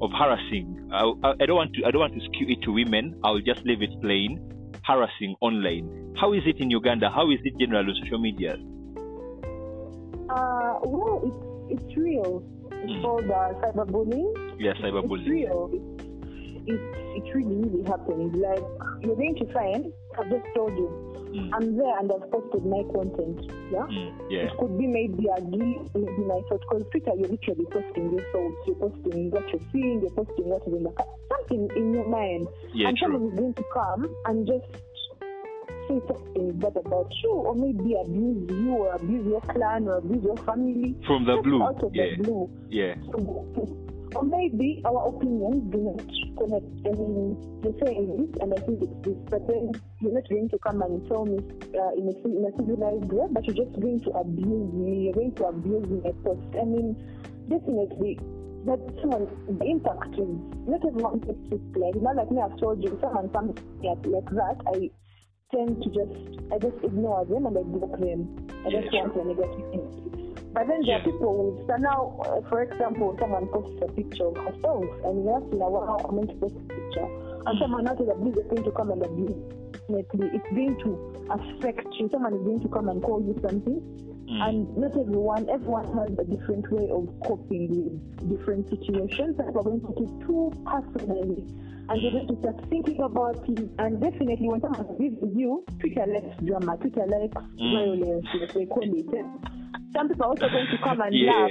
of 0.00 0.10
harassing. 0.12 0.88
I, 0.92 1.12
I, 1.22 1.32
I 1.40 1.46
don't 1.46 1.56
want 1.56 1.72
to 1.74 1.84
I 1.86 1.90
don't 1.90 2.00
want 2.00 2.14
to 2.14 2.20
skew 2.20 2.46
it 2.48 2.62
to 2.62 2.72
women. 2.72 3.18
I'll 3.24 3.40
just 3.40 3.62
leave 3.64 3.82
it 3.82 3.90
plain. 4.00 4.40
Harassing 4.84 5.34
online. 5.40 6.14
How 6.20 6.32
is 6.34 6.42
it 6.46 6.56
in 6.60 6.70
Uganda? 6.70 7.08
How 7.10 7.30
is 7.30 7.38
it 7.44 7.54
generally 7.58 7.90
on 7.92 7.96
social 8.04 8.18
media? 8.18 8.56
Uh, 10.28 10.78
well, 10.84 11.20
it's 11.24 11.82
it's 11.86 11.96
real. 11.96 12.42
It's 12.70 12.92
Mm. 12.92 13.02
called 13.02 13.30
uh, 13.30 13.54
cyberbullying. 13.62 14.34
Yes, 14.60 14.76
It's 14.78 14.84
cyberbullying. 14.84 15.30
real. 15.30 15.70
It's, 15.72 16.04
it's 16.66 16.82
it 17.16 17.34
really 17.34 17.56
really 17.64 17.82
happens. 17.88 18.34
Like 18.36 18.60
you're 19.02 19.16
going 19.16 19.36
to 19.36 19.46
find. 19.54 19.92
I've 20.18 20.28
just 20.30 20.44
told 20.54 20.76
you. 20.76 21.13
Mm. 21.34 21.50
I'm 21.52 21.76
there 21.76 21.98
and 21.98 22.12
I've 22.12 22.30
posted 22.30 22.64
my 22.64 22.82
content. 22.94 23.50
Yeah. 23.72 23.86
Mm, 23.90 24.14
yeah. 24.30 24.38
It 24.46 24.56
could 24.58 24.78
be 24.78 24.86
maybe 24.86 25.26
a 25.26 25.40
gift, 25.40 25.90
maybe 25.94 26.22
my 26.22 26.40
thought. 26.48 26.62
Because 26.70 26.84
Twitter, 26.92 27.10
you're 27.18 27.28
literally 27.28 27.66
posting 27.72 28.10
your 28.14 28.24
thoughts. 28.30 28.56
You're 28.66 28.76
posting 28.76 29.30
what 29.30 29.48
you're 29.50 29.66
seeing. 29.72 30.00
You're 30.00 30.10
posting 30.12 30.46
what 30.46 30.62
is 30.66 30.74
in 30.74 30.84
the 30.84 30.90
car. 30.90 31.06
Something 31.28 31.68
in 31.76 31.92
your 31.92 32.08
mind. 32.08 32.46
Yeah, 32.72 32.88
and 32.88 32.96
true. 32.96 33.12
someone 33.12 33.32
is 33.32 33.38
going 33.38 33.54
to 33.54 33.64
come 33.74 34.14
and 34.26 34.46
just 34.46 34.66
say 35.88 36.00
something 36.06 36.52
bad 36.60 36.76
about 36.76 37.12
you, 37.22 37.30
or 37.30 37.54
maybe 37.54 37.94
abuse 38.00 38.48
you, 38.50 38.70
or 38.72 38.94
abuse 38.94 39.26
your 39.26 39.40
clan, 39.42 39.88
or 39.88 39.98
abuse 39.98 40.22
your 40.22 40.36
family. 40.38 40.94
From 41.06 41.24
the 41.26 41.34
Just 41.34 41.44
blue. 41.44 41.62
Out 41.62 41.82
of 41.82 41.94
Yeah. 41.94 42.04
the 42.16 42.22
blue. 42.22 42.50
Yeah. 42.70 42.94
Or 44.14 44.22
maybe 44.24 44.82
our 44.84 45.08
opinions 45.08 45.72
do 45.72 45.78
not 45.78 46.02
connect. 46.38 46.70
I 46.86 46.90
mean, 46.94 47.60
you're 47.62 47.74
saying 47.84 48.16
this, 48.16 48.42
and 48.42 48.52
I 48.54 48.60
think 48.64 48.82
it's 48.82 48.98
this, 49.02 49.18
but 49.30 49.46
then 49.48 49.72
you're 50.00 50.14
not 50.14 50.28
going 50.28 50.48
to 50.50 50.58
come 50.58 50.82
and 50.82 51.06
tell 51.08 51.24
me 51.26 51.38
uh, 51.74 51.92
in, 51.98 52.08
a, 52.08 52.14
in 52.28 52.44
a 52.46 52.52
civilized 52.56 53.10
way, 53.12 53.26
but 53.30 53.44
you're 53.46 53.64
just 53.64 53.80
going 53.80 54.00
to 54.00 54.10
abuse 54.10 54.72
me. 54.72 55.04
You're 55.04 55.14
going 55.14 55.34
to 55.34 55.44
abuse 55.46 55.86
my 55.88 56.12
post. 56.22 56.46
I 56.54 56.64
mean, 56.64 56.94
definitely. 57.48 58.18
That 58.64 58.80
someone, 59.02 59.28
the 59.58 59.64
impact 59.66 60.14
is 60.16 60.32
not 60.64 60.80
everyone 60.88 61.20
takes 61.20 61.52
it 61.52 61.60
like 61.76 62.00
not 62.00 62.16
like 62.16 62.30
me. 62.30 62.40
I've 62.40 62.56
told 62.58 62.82
you, 62.82 62.94
if 62.94 63.00
someone 63.02 63.28
comes 63.28 63.52
at 63.84 64.00
like 64.08 64.24
that, 64.32 64.56
I 64.64 64.88
tend 65.54 65.82
to 65.82 65.88
just 65.92 66.40
I 66.48 66.56
just 66.56 66.82
ignore 66.82 67.26
them 67.26 67.44
and 67.44 67.58
I 67.58 67.62
block 67.62 68.00
them. 68.00 68.24
I 68.64 68.70
Yeah, 68.70 68.80
just 68.80 68.94
want 68.94 69.16
a 69.16 69.24
negative. 69.28 70.03
But 70.54 70.68
then 70.68 70.80
there 70.86 70.96
Yeah. 70.96 71.02
are 71.02 71.04
people 71.04 71.32
who 71.34 71.66
so 71.66 71.76
now, 71.76 72.14
uh, 72.22 72.40
for 72.48 72.62
example, 72.62 73.16
someone 73.18 73.46
posts 73.48 73.82
a 73.82 73.88
picture 73.92 74.26
of 74.28 74.36
herself, 74.36 74.84
and 75.04 75.24
once 75.24 75.46
in 75.52 75.60
a 75.60 75.68
while 75.68 76.00
I'm 76.08 76.14
going 76.16 76.28
to 76.28 76.34
post 76.34 76.54
a 76.54 76.74
picture, 76.78 77.08
and 77.46 77.58
someone 77.58 77.86
else 77.88 78.00
is 78.00 78.08
abuse 78.08 78.36
is 78.38 78.46
going 78.48 78.62
to 78.64 78.70
come 78.70 78.90
and 78.92 79.02
abuse. 79.02 79.34
Definitely, 79.74 80.30
it's 80.38 80.50
going 80.54 80.76
to 80.84 80.90
affect 81.30 81.86
you. 81.98 82.08
Someone 82.12 82.34
is 82.34 82.42
going 82.46 82.60
to 82.60 82.68
come 82.68 82.88
and 82.88 83.02
call 83.02 83.20
you 83.20 83.34
something, 83.42 83.80
Mm. 84.30 84.40
and 84.48 84.76
not 84.78 84.96
everyone, 84.96 85.44
everyone 85.50 85.84
has 85.98 86.10
a 86.18 86.24
different 86.24 86.70
way 86.72 86.88
of 86.88 87.04
coping 87.26 87.68
with 87.68 88.30
different 88.30 88.70
situations. 88.70 89.36
Some 89.36 89.52
we're 89.52 89.62
going 89.62 89.80
to 89.82 89.92
take 89.98 90.14
too 90.26 90.50
personally, 90.64 91.42
and 91.90 91.96
they're 92.02 92.10
going 92.14 92.28
to 92.28 92.36
start 92.40 92.56
thinking 92.70 93.02
about 93.02 93.36
it. 93.48 93.68
And 93.78 94.00
definitely, 94.00 94.48
when 94.48 94.60
someone 94.62 94.86
abuses 94.88 95.34
you, 95.34 95.66
Twitter 95.80 96.06
likes 96.06 96.40
drama, 96.46 96.76
Twitter 96.78 97.06
likes 97.06 97.36
Mm. 97.58 97.74
violence, 97.74 98.26
like 98.40 98.54
they 98.54 98.66
call 98.66 98.82
it. 98.84 99.53
Some 99.96 100.08
people 100.08 100.24
are 100.24 100.28
also 100.30 100.48
going 100.48 100.66
to 100.70 100.78
come 100.82 101.00
and 101.00 101.14
Yeah. 101.24 101.32
laugh. 101.32 101.50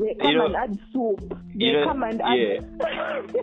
They 0.00 0.14
come 0.20 0.34
know- 0.34 0.46
and 0.46 0.56
add 0.56 0.78
soup. 0.92 1.20
They 1.54 1.64
you 1.66 1.72
know, 1.74 1.84
come 1.86 2.02
and 2.02 2.20
add. 2.20 2.34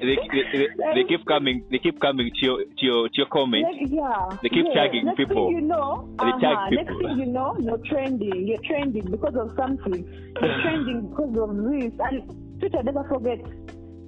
they, 0.01 0.15
they, 0.33 0.43
they, 0.53 0.67
they 0.95 1.03
keep 1.07 1.25
coming 1.25 1.63
they 1.71 1.79
keep 1.79 1.99
coming 2.01 2.29
to 2.29 2.45
your 2.45 2.57
to 2.65 2.81
your 2.85 3.07
to 3.07 3.15
your 3.15 3.27
comment 3.27 3.63
Like, 3.63 3.89
yeah. 3.89 4.37
They 4.43 4.49
keep 4.49 4.65
yeah. 4.67 4.73
tagging 4.73 5.05
Next 5.05 5.17
people. 5.17 5.47
Thing 5.47 5.55
you 5.55 5.61
know, 5.61 6.09
They 6.19 6.31
tag 6.43 6.43
uh-huh. 6.43 6.69
Next 6.71 6.87
people. 6.91 7.07
thing 7.09 7.19
you 7.19 7.25
know, 7.27 7.55
you're 7.59 7.77
trending. 7.85 8.47
You're 8.47 8.61
trending 8.67 9.09
because 9.09 9.35
of 9.35 9.55
something. 9.55 10.03
You're 10.41 10.61
trending 10.63 11.09
because 11.09 11.37
of 11.37 11.55
this. 11.55 11.93
And 12.03 12.59
Twitter 12.59 12.83
never 12.83 13.03
forgets. 13.07 13.47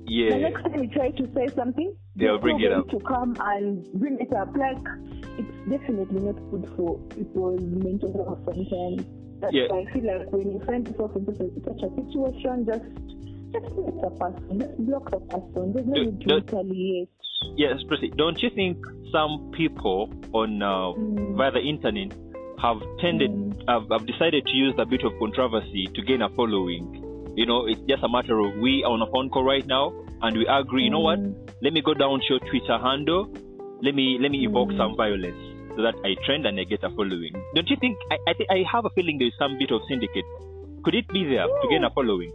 The 0.05 0.11
yeah 0.11 0.37
next 0.37 0.63
time 0.63 0.83
you 0.83 0.89
try 0.89 1.11
to 1.11 1.33
say 1.33 1.47
something, 1.55 1.95
They'll 2.17 2.37
bring 2.39 2.59
it 2.59 2.73
up. 2.73 2.89
to 2.89 2.99
come 2.99 3.37
and 3.39 3.87
bring 3.93 4.17
it 4.19 4.33
up. 4.33 4.49
Like 4.55 4.83
it's 5.39 5.69
definitely 5.71 6.19
not 6.21 6.35
good 6.51 6.69
for 6.75 6.99
people's 7.15 7.61
mental 7.61 8.11
health 8.11 8.39
sometimes. 8.45 9.05
That's 9.43 9.53
Yeah. 9.53 9.67
why 9.69 9.79
I 9.83 9.85
feel 9.93 10.05
like 10.07 10.31
when 10.31 10.51
you 10.55 10.59
find 10.65 10.87
yourself 10.87 11.11
in 11.17 11.25
such 11.27 11.81
a, 11.83 11.87
a 11.87 11.95
situation, 11.99 12.65
just 12.65 12.85
just 13.53 13.69
let 13.77 13.95
the 14.01 14.09
person, 14.17 14.59
just 14.59 14.75
block 14.87 15.11
the 15.11 15.19
person. 15.31 15.73
There's 15.73 15.85
no 15.85 15.95
need 16.03 16.21
to 16.21 16.35
retaliate. 16.35 17.09
yes 17.57 17.75
precisely. 17.87 18.09
don't 18.21 18.41
you 18.41 18.49
think 18.55 18.77
some 19.11 19.51
people 19.59 20.09
on 20.41 20.61
uh, 20.63 20.95
Mm. 20.97 21.35
via 21.37 21.51
the 21.51 21.59
internet 21.73 22.09
have 22.65 22.79
tended 23.03 23.31
Mm. 23.31 23.51
have, 23.71 23.83
have 23.91 24.05
decided 24.07 24.45
to 24.51 24.55
use 24.65 24.73
the 24.77 24.85
bit 24.85 25.03
of 25.03 25.11
controversy 25.19 25.83
to 25.95 26.01
gain 26.09 26.21
a 26.21 26.29
following 26.39 26.85
you 27.35 27.45
know 27.45 27.59
it's 27.67 27.81
just 27.91 28.01
a 28.03 28.09
matter 28.15 28.39
of 28.39 28.55
we 28.65 28.73
are 28.85 28.93
on 28.95 29.01
a 29.01 29.09
phone 29.13 29.29
call 29.29 29.43
right 29.43 29.67
now 29.67 29.91
and 30.21 30.37
we 30.37 30.45
agree 30.47 30.83
you 30.87 30.89
know 30.95 31.01
what 31.09 31.19
Mm. 31.19 31.35
let 31.61 31.73
me 31.73 31.81
go 31.81 31.93
down 31.93 32.21
to 32.21 32.25
your 32.33 32.39
twitter 32.49 32.77
handle 32.87 33.27
let 33.81 33.93
me 33.93 34.17
let 34.23 34.31
me 34.31 34.39
evoke 34.49 34.69
Mm. 34.71 34.77
some 34.81 34.95
violence 34.95 35.43
so 35.75 35.81
that 35.81 35.95
i 36.03 36.15
trend 36.25 36.45
and 36.45 36.59
i 36.59 36.63
get 36.63 36.83
a 36.83 36.89
following 36.91 37.33
don't 37.55 37.69
you 37.69 37.77
think 37.79 37.97
i 38.11 38.17
i, 38.27 38.33
think 38.33 38.49
I 38.49 38.63
have 38.71 38.85
a 38.85 38.89
feeling 38.91 39.17
there's 39.17 39.37
some 39.37 39.57
bit 39.57 39.71
of 39.71 39.81
syndicate 39.89 40.25
could 40.83 40.95
it 40.95 41.07
be 41.09 41.23
there 41.23 41.47
to 41.47 41.67
gain 41.69 41.83
a 41.83 41.89
following 41.91 42.31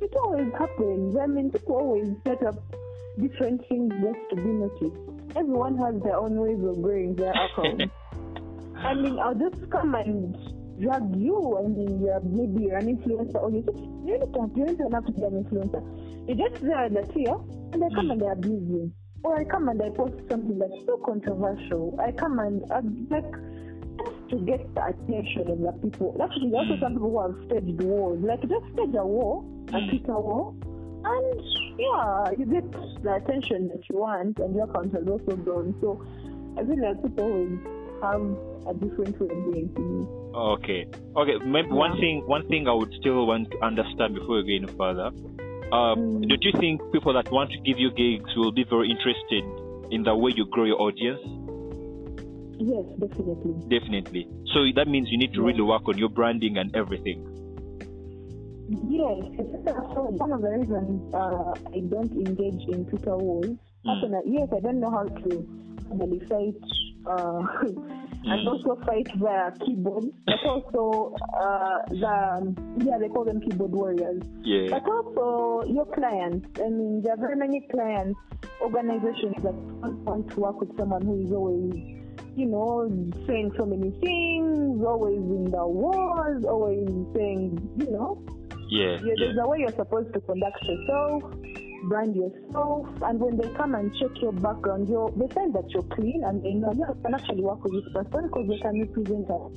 It 0.00 0.14
always 0.14 0.52
happens. 0.52 1.16
I 1.16 1.26
mean, 1.26 1.50
people 1.50 1.74
always 1.74 2.14
set 2.24 2.42
up 2.46 2.54
different 3.18 3.66
things 3.68 3.92
just 4.00 4.18
to 4.30 4.36
be 4.36 4.50
noticed. 4.62 4.96
Everyone 5.34 5.76
has 5.78 6.00
their 6.02 6.16
own 6.16 6.36
ways 6.36 6.62
of 6.62 6.80
growing 6.82 7.16
their 7.16 7.32
account. 7.32 7.90
I 8.78 8.94
mean, 8.94 9.18
I'll 9.18 9.34
just 9.34 9.68
come 9.70 9.94
and 9.94 10.34
drag 10.80 11.02
you. 11.16 11.58
I 11.58 11.66
mean, 11.66 12.00
you're 12.00 12.20
maybe 12.20 12.64
you're 12.66 12.78
an 12.78 12.96
influencer, 12.96 13.42
or 13.42 13.50
you 13.50 13.62
just 13.62 13.78
you 14.06 14.18
don't 14.32 14.56
you 14.56 14.66
don't 14.76 14.92
have 14.92 15.06
to 15.06 15.12
be 15.12 15.22
an 15.22 15.42
influencer. 15.42 15.82
You're 16.28 16.48
just 16.48 16.62
there 16.62 16.84
in 16.86 16.94
the 16.94 17.02
tier, 17.12 17.34
and 17.72 17.82
they 17.82 17.90
come 17.94 18.06
hmm. 18.06 18.10
and 18.12 18.20
they 18.20 18.28
abuse 18.28 18.70
you. 18.70 18.92
Or 19.24 19.40
I 19.40 19.44
come 19.44 19.68
and 19.68 19.82
I 19.82 19.90
post 19.90 20.14
something 20.30 20.58
that's 20.58 20.86
so 20.86 20.96
controversial. 21.04 21.98
I 22.00 22.12
come 22.12 22.38
and 22.38 22.62
I, 22.70 22.80
like 23.10 23.32
just 23.98 24.28
to 24.30 24.36
get 24.46 24.74
the 24.74 24.86
attention 24.86 25.50
of 25.50 25.58
the 25.60 25.72
people. 25.82 26.16
Actually, 26.22 26.50
there 26.50 26.60
are 26.60 26.66
also 26.66 26.80
some 26.80 26.92
hmm. 26.92 26.98
people 26.98 27.10
who 27.10 27.20
have 27.20 27.46
staged 27.46 27.82
wars. 27.82 28.20
Like 28.22 28.40
just 28.42 28.66
stage 28.72 28.94
a 28.94 29.04
war, 29.04 29.44
a 29.72 29.80
hmm. 29.80 29.88
Twitter 29.90 30.18
war, 30.18 30.54
and 31.04 31.42
yeah, 31.78 32.30
you 32.38 32.46
get 32.46 32.70
the 33.02 33.14
attention 33.14 33.68
that 33.68 33.82
you 33.90 33.98
want, 33.98 34.38
and 34.38 34.54
your 34.54 34.64
account 34.70 34.94
has 34.94 35.06
also 35.06 35.36
grown. 35.36 35.74
So 35.80 36.04
I 36.56 36.64
feel 36.64 36.80
like 36.80 37.02
people 37.02 37.58
have 38.02 38.22
a 38.66 38.74
different 38.74 39.18
way 39.20 39.26
of 39.26 39.44
doing 39.52 39.68
things. 39.74 40.08
Okay. 40.34 40.86
Okay. 41.16 41.44
Maybe 41.44 41.68
one 41.68 41.98
thing. 41.98 42.22
One 42.26 42.46
thing 42.48 42.68
I 42.68 42.72
would 42.72 42.92
still 43.00 43.26
want 43.26 43.50
to 43.50 43.64
understand 43.64 44.14
before 44.14 44.42
we 44.42 44.58
go 44.58 44.66
any 44.66 44.76
further. 44.78 45.10
Uh, 45.70 45.94
Mm. 45.96 46.28
Don't 46.28 46.42
you 46.44 46.52
think 46.58 46.80
people 46.92 47.12
that 47.12 47.30
want 47.30 47.50
to 47.50 47.58
give 47.60 47.78
you 47.78 47.90
gigs 47.92 48.34
will 48.36 48.52
be 48.52 48.64
very 48.64 48.90
interested 48.90 49.44
in 49.90 50.02
the 50.02 50.14
way 50.14 50.32
you 50.34 50.46
grow 50.46 50.64
your 50.64 50.80
audience? 50.80 51.20
Yes, 52.58 52.84
definitely. 52.98 53.54
Definitely. 53.68 54.28
So 54.52 54.64
that 54.74 54.88
means 54.88 55.08
you 55.10 55.18
need 55.18 55.32
to 55.34 55.40
Yeah. 55.40 55.46
really 55.46 55.62
work 55.62 55.86
on 55.88 55.98
your 55.98 56.08
branding 56.08 56.56
and 56.58 56.74
everything. 56.74 57.20
Yes, 58.88 59.18
it's 59.38 59.66
also 59.68 60.10
one 60.16 60.32
of 60.32 60.42
the 60.42 60.50
reasons 60.50 61.14
uh, 61.14 61.52
I 61.72 61.80
don't 61.88 62.12
engage 62.12 62.64
in 62.68 62.84
Twitter 62.86 63.16
wars. 63.16 63.56
Personally, 63.84 64.22
yes, 64.26 64.48
I 64.52 64.60
don't 64.60 64.80
know 64.80 64.90
how 64.90 65.04
to 65.04 65.30
really 65.92 66.20
fight 66.28 66.56
uh, 68.26 68.30
and 68.30 68.40
Mm. 68.46 68.50
also 68.52 68.76
fight 68.84 69.08
via 69.16 69.52
keyboard, 69.64 70.04
but 70.26 70.40
also 70.44 71.14
uh, 71.40 71.78
the 71.88 72.54
yeah 72.84 72.98
they 72.98 73.08
call 73.08 73.24
them 73.24 73.40
keyboard 73.40 73.70
warriors. 73.72 74.22
Yeah. 74.42 74.68
But 74.70 74.88
also 74.88 75.66
your 75.70 75.86
clients. 75.86 76.46
I 76.60 76.68
mean, 76.68 77.02
there 77.02 77.14
are 77.14 77.16
very 77.16 77.36
many 77.36 77.60
clients, 77.70 78.18
organizations 78.60 79.36
that 79.42 79.54
don't 79.82 80.04
want 80.04 80.30
to 80.30 80.40
work 80.40 80.60
with 80.60 80.76
someone 80.76 81.02
who 81.02 81.22
is 81.24 81.32
always, 81.32 81.74
you 82.36 82.46
know, 82.46 82.88
saying 83.26 83.52
so 83.56 83.64
many 83.66 83.90
things, 84.00 84.82
always 84.84 85.18
in 85.18 85.44
the 85.50 85.66
wars, 85.66 86.44
always 86.44 86.88
saying, 87.14 87.58
you 87.78 87.90
know, 87.90 88.20
Yeah. 88.68 88.98
yeah, 88.98 88.98
Yeah. 89.04 89.14
there's 89.18 89.38
a 89.38 89.48
way 89.48 89.58
you're 89.60 89.76
supposed 89.76 90.12
to 90.12 90.20
conduct 90.20 90.62
yourself, 90.64 91.22
brand 91.84 92.16
yourself, 92.16 92.86
and 93.02 93.20
when 93.20 93.36
they 93.36 93.48
come 93.54 93.74
and 93.74 93.92
check 94.00 94.10
your 94.20 94.32
background, 94.32 94.88
you're, 94.88 95.10
they 95.16 95.32
find 95.34 95.54
that 95.54 95.70
you're 95.70 95.86
clean 95.94 96.22
and 96.24 96.42
they 96.42 96.54
know, 96.54 96.72
yeah, 96.76 96.90
I 96.90 97.02
can 97.02 97.14
actually 97.14 97.42
work 97.42 97.62
with 97.64 97.72
this 97.74 97.92
person 97.92 98.26
because 98.26 98.48
they 98.48 98.58
can 98.58 98.80
represent 98.80 99.30
us. 99.30 99.52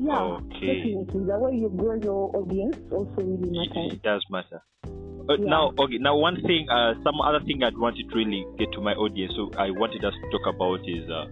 Yeah, 0.00 0.20
Okay. 0.20 0.80
definitely. 0.80 1.24
The 1.28 1.38
way 1.38 1.56
you 1.56 1.68
grow 1.76 1.94
your 2.00 2.34
audience 2.36 2.76
also 2.90 3.20
really 3.20 3.50
matters. 3.52 3.92
it 3.92 4.02
does 4.02 4.24
matter. 4.30 4.62
Uh, 4.84 5.36
Yeah. 5.36 5.44
Now, 5.46 5.72
okay. 5.78 5.98
Now, 5.98 6.16
one 6.16 6.40
thing, 6.42 6.66
uh, 6.70 6.94
some 7.04 7.20
other 7.20 7.40
thing 7.44 7.62
I'd 7.62 7.76
wanted 7.76 8.08
to 8.08 8.16
really 8.16 8.46
get 8.58 8.72
to 8.72 8.80
my 8.80 8.94
audience, 8.94 9.32
so 9.36 9.50
I 9.58 9.70
wanted 9.70 10.04
us 10.04 10.14
to 10.14 10.26
talk 10.32 10.54
about 10.54 10.80
is, 10.88 11.04
uh, 11.08 11.26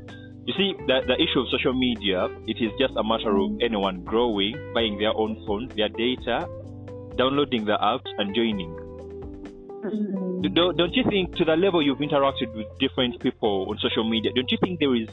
you 0.45 0.55
see, 0.57 0.75
the, 0.87 1.01
the 1.07 1.17
issue 1.17 1.41
of 1.41 1.49
social 1.51 1.73
media. 1.73 2.29
It 2.47 2.61
is 2.61 2.71
just 2.79 2.93
a 2.97 3.03
matter 3.05 3.33
of 3.37 3.51
Mm. 3.57 3.63
anyone 3.65 4.05
growing, 4.05 4.55
buying 4.75 4.99
their 4.99 5.17
own 5.17 5.37
phone, 5.47 5.69
their 5.75 5.89
data, 5.89 6.47
downloading 7.17 7.65
the 7.65 7.77
apps, 7.81 8.09
and 8.19 8.35
joining. 8.35 8.73
Mm. 9.85 10.55
Don't, 10.55 10.77
don't 10.77 10.95
you 10.95 11.05
think, 11.09 11.37
to 11.37 11.45
the 11.45 11.57
level 11.57 11.83
you've 11.83 11.99
interacted 11.99 12.53
with 12.55 12.67
different 12.79 13.21
people 13.21 13.67
on 13.71 13.79
social 13.79 14.09
media, 14.09 14.33
don't 14.35 14.51
you 14.51 14.59
think 14.63 14.81
there 14.81 14.95
is 14.95 15.09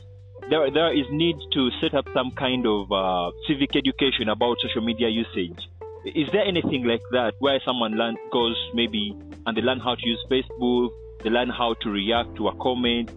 there 0.49 0.69
there 0.71 0.93
is 0.93 1.05
need 1.11 1.35
to 1.53 1.69
set 1.81 1.93
up 1.93 2.05
some 2.13 2.31
kind 2.31 2.65
of 2.67 2.91
uh, 2.91 3.31
civic 3.47 3.75
education 3.75 4.29
about 4.29 4.57
social 4.61 4.81
media 4.81 5.09
usage? 5.09 5.57
Is 6.05 6.27
there 6.31 6.45
anything 6.45 6.83
like 6.83 7.01
that 7.11 7.33
where 7.39 7.59
someone 7.65 7.93
learn, 7.93 8.15
goes 8.31 8.55
maybe 8.73 9.17
and 9.45 9.57
they 9.57 9.61
learn 9.61 9.79
how 9.79 9.95
to 9.95 10.07
use 10.07 10.23
Facebook, 10.29 10.89
they 11.23 11.29
learn 11.29 11.49
how 11.49 11.73
to 11.81 11.89
react 11.89 12.35
to 12.37 12.47
a 12.47 12.55
comment? 12.57 13.09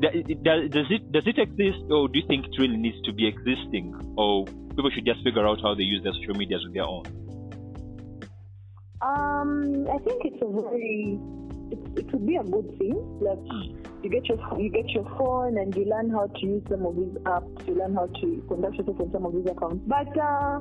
Does, 0.00 0.12
does 0.70 0.86
it 0.90 1.12
does 1.12 1.26
it 1.26 1.38
exist, 1.38 1.84
or 1.90 2.08
do 2.08 2.18
you 2.18 2.26
think 2.26 2.46
it 2.46 2.58
really 2.58 2.76
needs 2.76 3.00
to 3.02 3.12
be 3.12 3.26
existing, 3.26 3.94
or 4.16 4.46
people 4.46 4.90
should 4.90 5.04
just 5.04 5.22
figure 5.22 5.46
out 5.46 5.60
how 5.60 5.74
they 5.74 5.82
use 5.82 6.02
their 6.02 6.12
social 6.14 6.34
medias 6.34 6.62
on 6.66 6.72
their 6.72 6.84
own? 6.84 7.04
Um, 9.02 9.86
I 9.92 9.98
think 9.98 10.22
it's 10.24 10.40
a 10.42 10.46
very, 10.46 11.18
it, 11.72 11.78
it 11.98 12.12
would 12.12 12.26
be 12.26 12.36
a 12.36 12.44
good 12.44 12.78
thing. 12.78 12.94
Like 13.20 13.38
you 14.02 14.10
get 14.10 14.26
your 14.26 14.38
you 14.60 14.70
get 14.70 14.88
your 14.90 15.04
phone 15.18 15.58
and 15.58 15.74
you 15.76 15.84
learn 15.86 16.10
how 16.10 16.26
to 16.26 16.40
use 16.40 16.62
some 16.70 16.86
of 16.86 16.94
these 16.94 17.14
apps. 17.24 17.66
You 17.66 17.74
learn 17.74 17.94
how 17.94 18.06
to 18.06 18.44
conduct 18.48 18.76
yourself 18.76 19.00
on 19.00 19.12
some 19.12 19.26
of 19.26 19.32
these 19.32 19.46
accounts. 19.50 19.82
But 19.86 20.16
uh, 20.16 20.60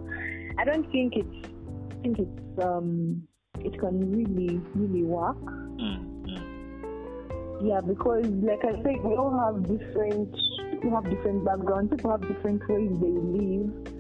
I 0.57 0.65
don't 0.65 0.89
think 0.91 1.13
it's, 1.15 1.50
I 1.91 1.95
think 2.01 2.19
it's 2.19 2.63
um, 2.63 3.27
it 3.60 3.79
can 3.79 4.12
really 4.12 4.60
really 4.74 5.03
work. 5.03 5.38
Mm, 5.38 6.24
mm. 6.25 7.62
Yeah, 7.63 7.81
because 7.81 8.25
like 8.25 8.65
I 8.65 8.71
said, 8.81 9.03
we 9.03 9.15
all 9.15 9.38
have 9.38 9.62
different, 9.67 10.36
we 10.83 10.89
have 10.89 11.07
different 11.07 11.45
backgrounds. 11.45 11.93
People 11.95 12.10
have 12.10 12.21
different 12.27 12.67
ways 12.67 12.89
they 13.00 13.07
live. 13.07 13.90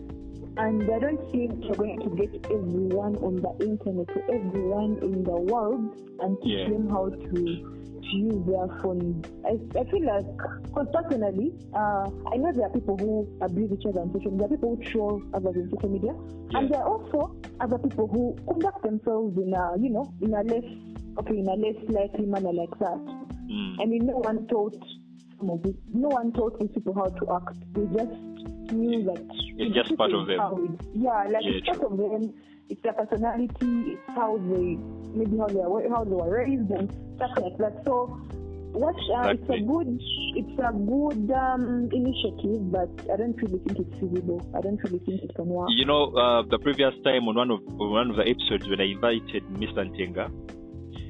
And 0.57 0.83
I 0.83 0.99
don't 0.99 1.31
think 1.31 1.63
you're 1.63 1.75
going 1.75 1.99
to 2.01 2.09
get 2.15 2.45
everyone 2.51 3.15
on 3.17 3.35
the 3.37 3.65
internet 3.65 4.09
or 4.15 4.35
everyone 4.35 4.99
in 5.01 5.23
the 5.23 5.37
world 5.39 5.95
and 6.19 6.37
teach 6.43 6.59
Yeah. 6.59 6.69
them 6.69 6.89
how 6.89 7.09
to, 7.09 7.31
to 7.31 8.15
use 8.15 8.45
their 8.45 8.67
phone. 8.81 9.23
I, 9.45 9.55
I 9.79 9.83
feel 9.89 10.05
like, 10.05 10.27
because 10.63 10.87
personally, 10.93 11.53
uh, 11.73 12.09
I 12.31 12.35
know 12.37 12.51
there 12.51 12.65
are 12.65 12.69
people 12.69 12.97
who 12.97 13.27
abuse 13.41 13.71
each 13.71 13.85
other 13.87 14.01
on 14.01 14.11
social 14.13 14.31
media, 14.31 14.47
there 14.47 14.47
are 14.47 14.57
people 14.57 14.75
who 14.75 14.83
troll 14.91 15.21
others 15.33 15.55
on 15.55 15.69
social 15.71 15.89
media, 15.89 16.13
and 16.53 16.69
there 16.69 16.79
are 16.81 16.89
also 16.89 17.33
other 17.61 17.77
people 17.77 18.07
who 18.07 18.35
conduct 18.51 18.83
themselves 18.83 19.37
in 19.37 19.53
a, 19.53 19.77
you 19.79 19.89
know, 19.89 20.13
in 20.21 20.33
a 20.33 20.43
less, 20.43 20.67
okay, 21.19 21.37
in 21.37 21.47
a 21.47 21.55
less 21.55 21.79
likely 21.89 22.25
manner 22.25 22.51
like 22.51 22.77
that. 22.79 22.99
Mm. 23.47 23.81
I 23.81 23.85
mean, 23.85 24.05
no 24.05 24.17
one 24.17 24.45
taught 24.47 24.75
some 25.39 25.49
of 25.49 25.65
it. 25.65 25.75
No 25.93 26.09
one 26.09 26.33
taught 26.33 26.59
these 26.59 26.69
people 26.73 26.93
how 26.93 27.07
to 27.07 27.33
act. 27.35 27.57
They 27.73 27.85
just 27.95 28.11
that. 28.69 29.25
It's 29.57 29.75
just 29.75 29.97
part 29.97 30.13
of 30.13 30.27
them. 30.27 30.39
it- 30.39 30.85
yeah, 30.95 31.23
like 31.29 31.43
Yeah, 31.43 31.51
it's 31.57 31.67
part 31.67 31.83
of 31.91 31.97
them. 31.97 32.33
It's 32.69 32.81
their 32.81 32.93
personality. 32.93 33.93
It's 33.93 34.07
how 34.15 34.37
they 34.37 34.77
maybe 35.13 35.37
how 35.37 35.47
they 35.47 35.59
are 35.59 35.89
how 35.89 36.03
they 36.03 36.15
were 36.15 36.31
raised 36.31 36.71
and 36.71 36.89
stuff 37.17 37.31
like 37.37 37.57
that. 37.57 37.83
So, 37.85 38.07
what 38.71 38.95
uh, 38.95 39.35
it's 39.35 39.49
a 39.49 39.59
good 39.59 39.99
it's 40.39 40.57
a 40.59 40.71
good 40.71 41.31
um, 41.35 41.89
initiative, 41.91 42.71
but 42.71 42.89
I 43.11 43.17
don't 43.17 43.35
really 43.41 43.59
think 43.59 43.79
it's 43.79 43.99
feasible. 43.99 44.39
I 44.55 44.61
don't 44.61 44.81
really 44.83 44.99
think 44.99 45.23
it 45.23 45.35
can 45.35 45.47
work. 45.47 45.69
You 45.75 45.85
know, 45.85 46.15
uh, 46.15 46.43
the 46.49 46.59
previous 46.59 46.93
time 47.03 47.27
on 47.27 47.35
one 47.35 47.51
of 47.51 47.59
on 47.79 47.91
one 47.91 48.09
of 48.11 48.15
the 48.15 48.23
episodes 48.23 48.67
when 48.69 48.79
I 48.79 48.85
invited 48.95 49.43
Mr. 49.59 49.83
Ntenga, 49.83 50.31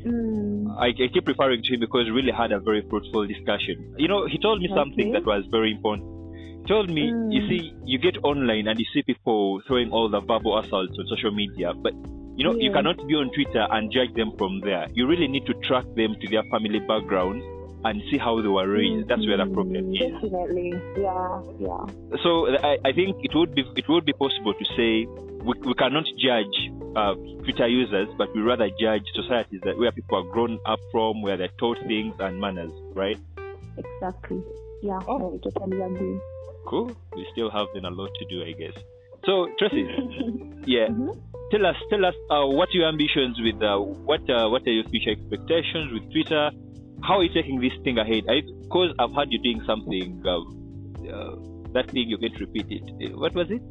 Mm, 0.06 0.66
I, 0.80 0.88
I 0.88 1.08
keep 1.14 1.28
referring 1.28 1.62
to 1.62 1.74
him 1.74 1.80
because 1.80 2.06
we 2.06 2.12
really 2.12 2.32
had 2.32 2.52
a 2.52 2.60
very 2.60 2.82
fruitful 2.90 3.28
discussion. 3.28 3.94
You 3.98 4.08
know, 4.08 4.26
he 4.26 4.40
told 4.40 4.60
me 4.60 4.70
something 4.74 5.12
that 5.14 5.26
was 5.26 5.46
very 5.52 5.72
important. 5.72 6.10
Told 6.68 6.90
me, 6.90 7.06
you 7.30 7.42
Mm. 7.42 7.50
see, 7.50 7.74
you 7.86 7.98
get 7.98 8.18
online 8.24 8.68
and 8.68 8.80
you 8.80 8.86
see 8.94 9.02
people 9.04 9.62
throwing 9.68 9.92
all 9.92 10.10
the 10.10 10.22
verbal 10.22 10.58
assaults 10.60 10.98
on 11.00 11.06
social 11.08 11.32
media, 11.32 11.74
but 11.74 11.94
you 12.38 12.46
know, 12.46 12.56
you 12.56 12.72
cannot 12.72 12.96
be 13.08 13.14
on 13.16 13.30
Twitter 13.34 13.68
and 13.72 13.92
judge 13.92 14.14
them 14.14 14.32
from 14.38 14.62
there. 14.62 14.88
You 14.94 15.06
really 15.08 15.28
need 15.28 15.46
to 15.48 15.54
track 15.68 15.86
them 15.96 16.16
to 16.22 16.28
their 16.30 16.44
family 16.50 16.80
background 16.80 17.44
and 17.84 18.02
see 18.10 18.18
how 18.18 18.42
they 18.42 18.48
were 18.48 18.68
raised. 18.68 19.08
That's 19.10 19.26
where 19.28 19.38
the 19.38 19.48
problem 19.54 19.86
mm, 19.86 19.96
is. 19.96 20.22
Definitely, 20.22 20.74
yeah, 20.98 21.42
yeah. 21.60 21.84
so 22.24 22.48
I, 22.64 22.78
I 22.86 22.92
think 22.94 23.18
it 23.24 23.34
would 23.36 23.54
be 23.54 23.64
it 23.76 23.86
would 23.90 24.06
be 24.06 24.14
possible 24.14 24.54
to 24.54 24.66
say 24.78 25.06
we, 25.44 25.54
we 25.66 25.74
cannot 25.74 26.06
judge 26.18 26.56
uh, 26.96 27.16
Twitter 27.44 27.68
users, 27.68 28.08
but 28.18 28.34
we 28.36 28.42
rather 28.42 28.70
judge 28.80 29.04
societies 29.16 29.62
that 29.66 29.78
where 29.78 29.92
people 29.92 30.20
are 30.20 30.32
grown 30.32 30.60
up 30.66 30.80
from, 30.92 31.22
where 31.22 31.38
they're 31.38 31.56
taught 31.60 31.80
things 31.88 32.14
and 32.20 32.40
manners, 32.40 32.72
right? 32.94 33.18
Exactly. 33.78 34.42
Yeah, 34.84 35.00
Oh. 35.08 35.36
I 35.36 35.50
totally 35.50 35.82
agree. 35.82 36.20
Cool. 36.68 36.96
We 37.16 37.26
still 37.34 37.50
have 37.50 37.68
then 37.74 37.86
a 37.86 37.90
lot 37.90 38.10
to 38.20 38.26
do, 38.26 38.44
I 38.44 38.54
guess. 38.54 38.74
So 39.26 39.48
Tracy, 39.60 39.84
yeah, 40.66 40.88
Mhm. 40.88 41.18
tell 41.52 41.66
us 41.66 41.76
tell 41.90 42.06
us 42.06 42.16
uh, 42.30 42.46
what 42.48 42.70
are 42.70 42.78
your 42.78 42.88
ambitions 42.88 43.40
with 43.42 43.62
uh, 43.62 43.78
what 43.78 44.22
uh, 44.30 44.50
what 44.50 44.66
are 44.68 44.72
your 44.72 44.86
future 44.86 45.12
expectations 45.12 45.92
with 45.94 46.12
Twitter? 46.12 46.50
How 47.04 47.18
are 47.20 47.24
you 47.24 47.34
taking 47.34 47.60
this 47.60 47.74
thing 47.84 47.98
ahead? 47.98 48.24
Because 48.64 48.94
I've 49.00 49.14
heard 49.14 49.28
you 49.32 49.40
doing 49.42 49.62
something. 49.66 50.22
Uh, 50.26 50.42
uh, 51.12 51.36
that 51.74 51.90
thing 51.92 52.08
you 52.10 52.18
can 52.18 52.34
repeat 52.40 52.68
it. 52.70 52.84
Uh, 53.14 53.18
What 53.20 53.34
was 53.34 53.50
it? 53.50 53.62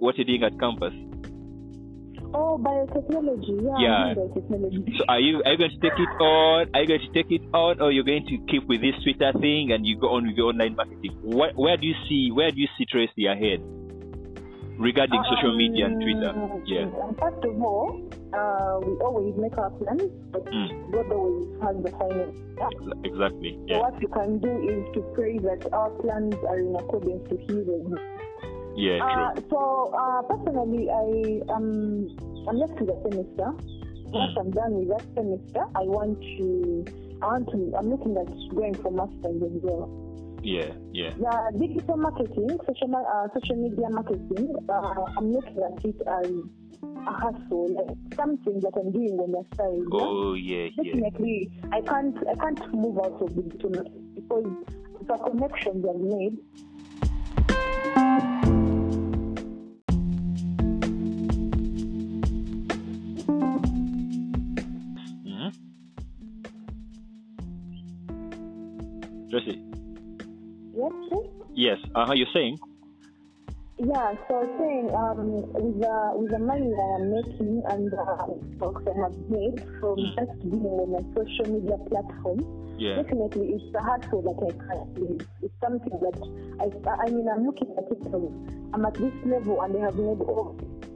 What 0.00 0.14
are 0.14 0.18
you're 0.18 0.26
doing 0.26 0.42
at 0.42 0.58
campus? 0.58 0.92
Oh, 2.34 2.58
biotechnology. 2.58 3.62
Yeah, 3.62 3.78
Yeah. 3.78 4.14
Biotechnology. 4.14 4.98
So 4.98 5.04
are 5.08 5.20
you 5.20 5.42
are 5.44 5.52
you 5.52 5.58
going 5.58 5.70
to 5.70 5.80
take 5.80 5.98
it 5.98 6.08
on? 6.20 6.66
Are 6.74 6.80
you 6.82 6.88
going 6.88 7.00
to 7.06 7.12
take 7.14 7.30
it 7.30 7.42
on, 7.54 7.80
or 7.80 7.92
you're 7.92 8.04
going 8.04 8.26
to 8.26 8.36
keep 8.50 8.66
with 8.66 8.80
this 8.80 8.94
Twitter 9.02 9.32
thing 9.38 9.70
and 9.72 9.86
you 9.86 9.98
go 9.98 10.10
on 10.18 10.26
with 10.26 10.36
your 10.36 10.48
online 10.50 10.74
marketing? 10.74 11.14
What, 11.22 11.54
where 11.54 11.76
do 11.76 11.86
you 11.86 11.94
see 12.08 12.30
where 12.32 12.50
do 12.50 12.58
you 12.60 12.68
see 12.76 12.86
Tracy 12.90 13.26
ahead 13.26 13.62
regarding 14.78 15.22
social 15.30 15.56
media 15.56 15.86
and 15.86 16.02
Twitter? 16.02 16.30
Um, 16.34 16.62
Yeah. 16.66 16.90
First 17.22 17.44
of 17.46 17.54
all, 17.62 18.02
uh, 18.34 18.80
we 18.82 18.92
always 18.98 19.36
make 19.38 19.56
our 19.56 19.70
plans, 19.70 20.10
but 20.34 20.44
Mm. 20.50 20.90
God 20.90 21.12
always 21.12 21.46
has 21.62 21.76
the 21.86 21.90
final. 21.94 22.34
Yeah. 22.58 23.04
Exactly. 23.04 23.50
So 23.54 23.74
Yeah. 23.74 23.78
what 23.80 23.94
you 24.02 24.08
can 24.08 24.38
do 24.38 24.52
is 24.74 24.82
to 24.94 25.00
pray 25.14 25.38
that 25.38 25.72
our 25.72 25.90
plans 26.02 26.34
are 26.50 26.58
in 26.58 26.74
accordance 26.74 27.22
to 27.30 27.36
His 27.46 27.62
will. 27.66 27.94
Yeah. 28.76 29.04
Uh, 29.04 29.40
so 29.50 29.92
uh, 29.94 30.22
personally, 30.22 30.88
I 30.90 31.52
am 31.54 32.08
I'm 32.48 32.56
left 32.56 32.80
with 32.80 32.90
a 32.90 32.98
semester. 33.08 33.52
Once 34.14 34.36
I'm 34.38 34.50
done 34.50 34.74
with 34.74 34.88
that 34.88 35.04
semester, 35.14 35.62
I 35.74 35.82
want 35.82 36.20
to 36.20 36.84
I 37.22 37.26
want 37.26 37.48
to 37.50 37.74
I'm 37.78 37.90
looking 37.90 38.16
at 38.16 38.26
going 38.54 38.74
for 38.74 38.90
masters 38.90 39.42
as 39.42 39.62
well. 39.62 39.90
Yeah. 40.42 40.72
Yeah. 40.92 41.10
The 41.18 41.58
digital 41.58 41.96
marketing, 41.96 42.58
social 42.66 42.88
ma- 42.88 43.02
uh, 43.02 43.28
social 43.34 43.56
media 43.56 43.88
marketing, 43.90 44.54
uh, 44.68 45.04
I'm 45.16 45.32
looking 45.32 45.58
at 45.62 45.84
it 45.84 45.96
as 46.06 46.30
a 46.84 47.12
hustle, 47.12 47.68
like 47.74 48.16
something 48.16 48.60
that 48.60 48.72
I'm 48.76 48.92
doing 48.92 49.18
on 49.18 49.32
the 49.32 49.44
side. 49.56 49.82
yeah? 49.90 49.98
Oh 50.04 50.34
yeah. 50.34 50.68
Yeah. 50.82 50.94
Definitely, 50.94 51.50
I 51.72 51.80
can't 51.80 52.16
I 52.28 52.34
can't 52.34 52.74
move 52.74 52.98
out 52.98 53.22
of 53.22 53.34
digital 53.34 53.70
marketing 53.70 54.12
because 54.14 54.52
the 55.06 55.16
connections 55.18 55.84
I've 55.88 56.00
made 56.00 56.38
Yes. 71.54 71.78
Uh, 71.94 72.06
how 72.06 72.12
you 72.12 72.26
saying? 72.32 72.58
Yeah, 73.78 74.14
so 74.28 74.38
I 74.38 74.44
was 74.46 74.54
saying, 74.58 74.86
um, 74.94 75.42
with 75.50 75.80
the 75.82 75.96
with 76.14 76.30
the 76.30 76.38
money 76.38 76.70
that 76.70 76.90
I'm 76.94 77.10
making 77.10 77.62
and 77.70 77.90
the 77.90 78.04
stocks 78.56 78.82
I 78.86 78.94
have 79.02 79.18
made 79.28 79.58
from 79.80 79.98
Mm. 79.98 80.14
just 80.14 80.34
being 80.46 80.62
on 80.62 80.94
a 80.94 81.02
social 81.14 81.46
media 81.52 81.76
platform, 81.90 82.38
Yeah. 82.78 83.02
definitely 83.02 83.54
it's 83.54 83.74
a 83.74 83.82
hustle 83.82 84.22
that 84.22 84.38
I 84.46 84.52
can't 84.62 84.98
leave. 84.98 85.26
It's 85.42 85.54
something 85.60 85.90
that 85.90 86.16
I, 86.62 86.70
I 87.02 87.10
mean, 87.10 87.26
I'm 87.28 87.46
looking 87.46 87.70
at 87.76 87.90
it 87.90 87.98
from, 88.10 88.30
I'm 88.72 88.86
at 88.86 88.94
this 88.94 89.14
level 89.26 89.60
and 89.62 89.76
I 89.76 89.80
have 89.90 89.96
made 89.98 90.20
all, 90.22 90.54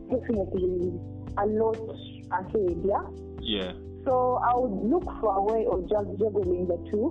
definitely 0.09 0.93
a 1.37 1.47
lot 1.47 1.79
ahead, 2.31 2.79
yeah? 2.87 3.03
Yeah. 3.43 3.73
So 4.07 4.39
I 4.43 4.55
would 4.55 4.89
look 4.89 5.05
for 5.21 5.35
a 5.35 5.43
way 5.43 5.67
of 5.67 5.83
just 5.91 6.09
juggling 6.19 6.67
the 6.69 6.79
two. 6.91 7.11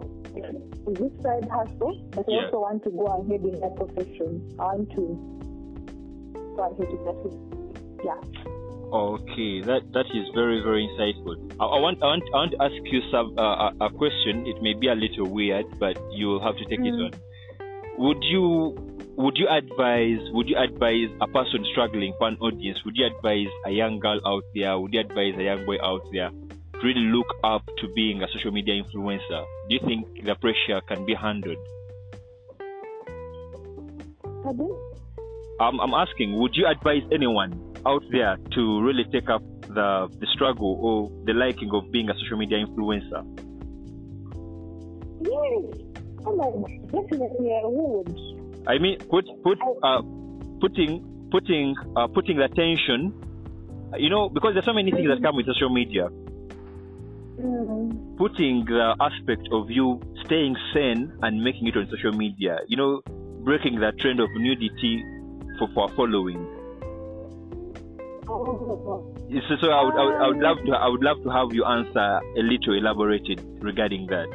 This 0.88 1.12
side 1.21 1.47
hustle, 1.50 2.00
but 2.12 2.26
I 2.30 2.45
also 2.45 2.60
want 2.62 2.84
to 2.84 2.89
go 2.91 3.06
ahead 3.06 3.41
in 3.43 3.60
that 3.62 3.76
profession. 3.76 4.41
I 4.60 4.63
want 4.76 4.89
to 4.91 5.04
go 6.56 6.63
ahead 6.63 6.89
with 6.89 7.04
that. 7.06 7.21
Yeah. 8.06 8.21
Okay, 8.88 9.62
that 9.67 9.82
that 9.91 10.06
is 10.15 10.26
very 10.34 10.62
very 10.63 10.88
insightful. 10.88 11.36
I, 11.60 11.65
I 11.65 11.80
want 11.80 12.02
I 12.02 12.06
want 12.06 12.23
I 12.34 12.38
want 12.38 12.52
to 12.52 12.62
ask 12.63 12.76
you 12.91 13.02
some 13.12 13.36
uh, 13.38 13.71
a, 13.82 13.86
a 13.88 13.89
question. 13.91 14.47
It 14.47 14.62
may 14.62 14.73
be 14.73 14.88
a 14.88 14.95
little 14.95 15.28
weird, 15.30 15.65
but 15.80 15.97
you 16.13 16.28
will 16.28 16.41
have 16.41 16.56
to 16.58 16.63
take 16.65 16.80
it 16.80 16.93
Mm. 16.93 17.06
on. 17.06 17.12
Would 17.97 18.23
you 18.23 18.78
would 19.17 19.36
you 19.38 19.47
advise 19.50 20.21
would 20.32 20.47
you 20.47 20.56
advise 20.58 21.10
a 21.19 21.28
person 21.28 21.65
struggling 21.71 22.13
for 22.19 22.28
an 22.28 22.38
audience 22.39 22.78
would 22.86 22.95
you 22.95 23.08
advise 23.08 23.47
a 23.65 23.71
young 23.71 23.97
girl 24.00 24.21
out 24.28 24.43
there 24.54 24.78
would 24.78 24.93
you 24.93 25.00
advise 25.00 25.34
a 25.39 25.43
young 25.43 25.65
boy 25.65 25.76
out 25.82 26.06
there 26.13 26.30
really 26.84 27.06
look 27.16 27.28
up 27.44 27.63
to 27.80 27.88
being 27.96 28.22
a 28.24 28.28
social 28.34 28.52
media 28.52 28.82
influencer 28.82 29.44
do 29.70 29.76
you 29.76 29.80
think 29.86 30.08
the 30.26 30.36
pressure 30.36 30.82
can 30.88 31.06
be 31.06 31.13
handled 31.13 31.58
Pardon? 34.44 34.76
I'm, 35.60 35.80
I'm 35.80 35.94
asking 35.94 36.36
would 36.36 36.56
you 36.56 36.68
advise 36.68 37.04
anyone 37.12 37.52
out 37.86 38.04
there 38.12 38.38
to 38.54 38.82
really 38.82 39.06
take 39.12 39.30
up 39.30 39.42
the 39.62 40.08
the 40.20 40.28
struggle 40.34 40.78
or 40.82 41.26
the 41.26 41.34
liking 41.34 41.70
of 41.74 41.92
being 41.92 42.10
a 42.10 42.13
social 42.20 42.38
media 42.38 42.63
influencer 42.66 43.24
Yes. 45.22 45.88
Oh 46.26 46.68
definitely 46.92 47.54
I 47.54 47.66
would. 47.66 48.20
I 48.68 48.78
mean, 48.80 49.00
put 49.10 49.26
put 49.44 49.58
uh, 49.84 50.02
putting 50.60 51.28
putting 51.32 51.76
uh, 51.96 52.08
putting 52.08 52.38
the 52.38 52.50
tension. 52.50 53.13
You 53.98 54.10
know, 54.10 54.28
because 54.30 54.54
there's 54.54 54.66
so 54.66 54.74
many 54.74 54.92
things 54.92 55.08
that 55.08 55.24
come 55.24 55.38
with 55.38 55.46
social 55.48 55.70
media. 55.70 56.10
Mm. 57.39 58.17
Putting 58.17 58.65
the 58.65 58.95
aspect 59.00 59.47
of 59.52 59.69
you 59.69 60.02
staying 60.26 60.56
sane 60.73 61.13
and 61.21 61.43
making 61.43 61.67
it 61.67 61.78
on 61.78 61.88
social 61.89 62.12
media. 62.17 62.58
You 62.67 62.78
know, 62.78 63.02
breaking 63.43 63.80
the 63.80 63.91
trend 64.00 64.19
of 64.19 64.30
nudity 64.36 65.04
for 65.60 65.67
for 65.76 65.89
following. 65.95 66.45
Oh. 68.30 69.13
So, 69.47 69.56
so 69.62 69.69
I 69.69 69.84
would, 69.84 69.95
I 69.95 70.04
would 70.06 70.15
I 70.15 70.28
would 70.28 70.38
love 70.39 70.58
to 70.65 70.71
I 70.73 70.88
would 70.88 71.04
love 71.04 71.23
to 71.23 71.30
have 71.30 71.54
you 71.54 71.63
answer 71.65 72.19
a 72.19 72.41
little 72.41 72.73
elaborated 72.73 73.41
regarding 73.62 74.08
that. 74.08 74.28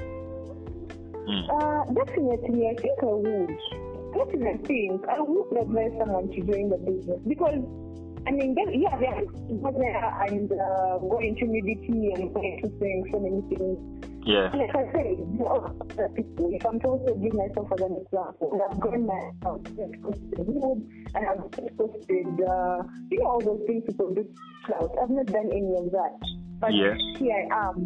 Mm. 1.29 1.45
Uh, 1.49 1.85
definitely, 1.93 2.69
I 2.69 2.75
think 2.81 2.99
I 3.03 3.07
would. 3.07 3.59
Definitely, 4.13 4.49
I 4.49 4.57
think 4.67 5.09
I 5.09 5.21
would 5.21 5.57
advise 5.57 5.93
someone 5.99 6.29
to 6.29 6.41
join 6.43 6.69
the 6.69 6.79
business 6.79 7.21
because, 7.27 7.63
I 8.27 8.31
mean, 8.31 8.55
yeah, 8.57 8.97
they 8.99 9.07
are 9.07 9.25
go 9.25 9.73
there 9.79 10.25
and 10.27 10.51
uh, 10.53 10.99
go 10.99 11.19
into 11.19 11.45
nudity 11.47 12.13
and 12.15 12.33
go 12.33 12.41
into 12.41 12.71
saying 12.81 13.11
so 13.13 13.19
many 13.19 13.43
things. 13.49 14.03
Yeah. 14.25 14.55
Like 14.55 14.71
I 14.77 15.17
other 15.47 16.09
people. 16.15 16.51
If 16.53 16.65
I'm 16.65 16.79
to 16.81 16.87
also 16.87 17.15
give 17.17 17.35
myself 17.35 17.73
as 17.73 17.81
an 17.81 17.97
example, 18.01 18.61
I've 18.71 18.79
grown 18.79 19.07
my 19.07 19.19
account, 19.41 19.69
I've 19.69 20.03
posted 20.03 20.39
and 21.15 21.27
I've 21.27 21.51
posted, 21.77 22.27
uh, 22.49 22.83
you 23.11 23.19
know, 23.19 23.27
all 23.27 23.41
those 23.41 23.61
things 23.67 23.85
people 23.87 24.15
do. 24.15 24.25
Cloud. 24.65 24.91
I've 25.03 25.11
not 25.11 25.27
done 25.27 25.51
any 25.51 25.75
of 25.75 25.91
that, 25.91 26.19
but 26.61 26.73
Yeah. 26.73 26.95
here 27.19 27.49
I 27.51 27.69
am. 27.69 27.85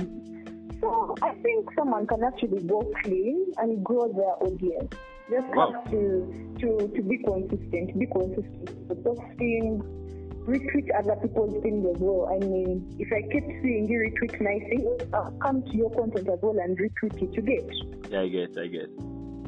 So 0.82 1.14
I 1.22 1.30
think 1.42 1.68
someone 1.74 2.06
can 2.06 2.22
actually 2.22 2.62
go 2.64 2.82
clean 3.02 3.46
and 3.56 3.82
grow 3.82 4.08
their 4.12 4.36
audience. 4.42 4.92
Just 5.30 5.48
Wow. 5.56 5.72
have 5.72 5.90
to 5.90 6.52
to 6.60 6.88
to 6.94 7.02
be 7.02 7.16
consistent. 7.18 7.98
Be 7.98 8.06
consistent. 8.06 8.70
with 8.88 9.02
posting, 9.02 9.82
retweet 10.46 10.88
other 10.96 11.16
people's 11.16 11.60
things 11.62 11.84
as 11.94 12.00
well. 12.00 12.30
I 12.32 12.38
mean, 12.38 12.96
if 12.98 13.12
I 13.12 13.22
keep 13.32 13.44
seeing 13.62 13.88
you 13.88 13.98
retweet 13.98 14.40
my 14.40 14.58
thing, 14.70 14.96
I'll 15.12 15.32
come 15.42 15.62
to 15.62 15.76
your 15.76 15.90
content 15.90 16.28
as 16.28 16.38
well 16.40 16.56
and 16.58 16.78
retweet 16.78 17.22
it. 17.22 17.34
You 17.34 17.42
get? 17.42 18.10
Yeah, 18.10 18.22
I 18.22 18.28
get, 18.28 18.56
I 18.58 18.66
get. 18.66 18.90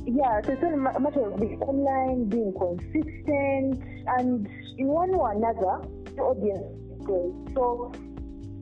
Yeah, 0.06 0.40
so 0.42 0.52
it's 0.52 0.62
not 0.62 0.96
a 0.96 1.00
matter 1.00 1.26
of 1.26 1.38
being 1.38 1.60
online, 1.60 2.28
being 2.28 2.52
consistent, 2.58 3.82
and 4.18 4.48
in 4.78 4.86
one 4.86 5.10
or 5.10 5.32
another, 5.32 5.86
the 6.16 6.22
audience 6.22 6.64
grows. 7.04 7.34
So, 7.54 7.92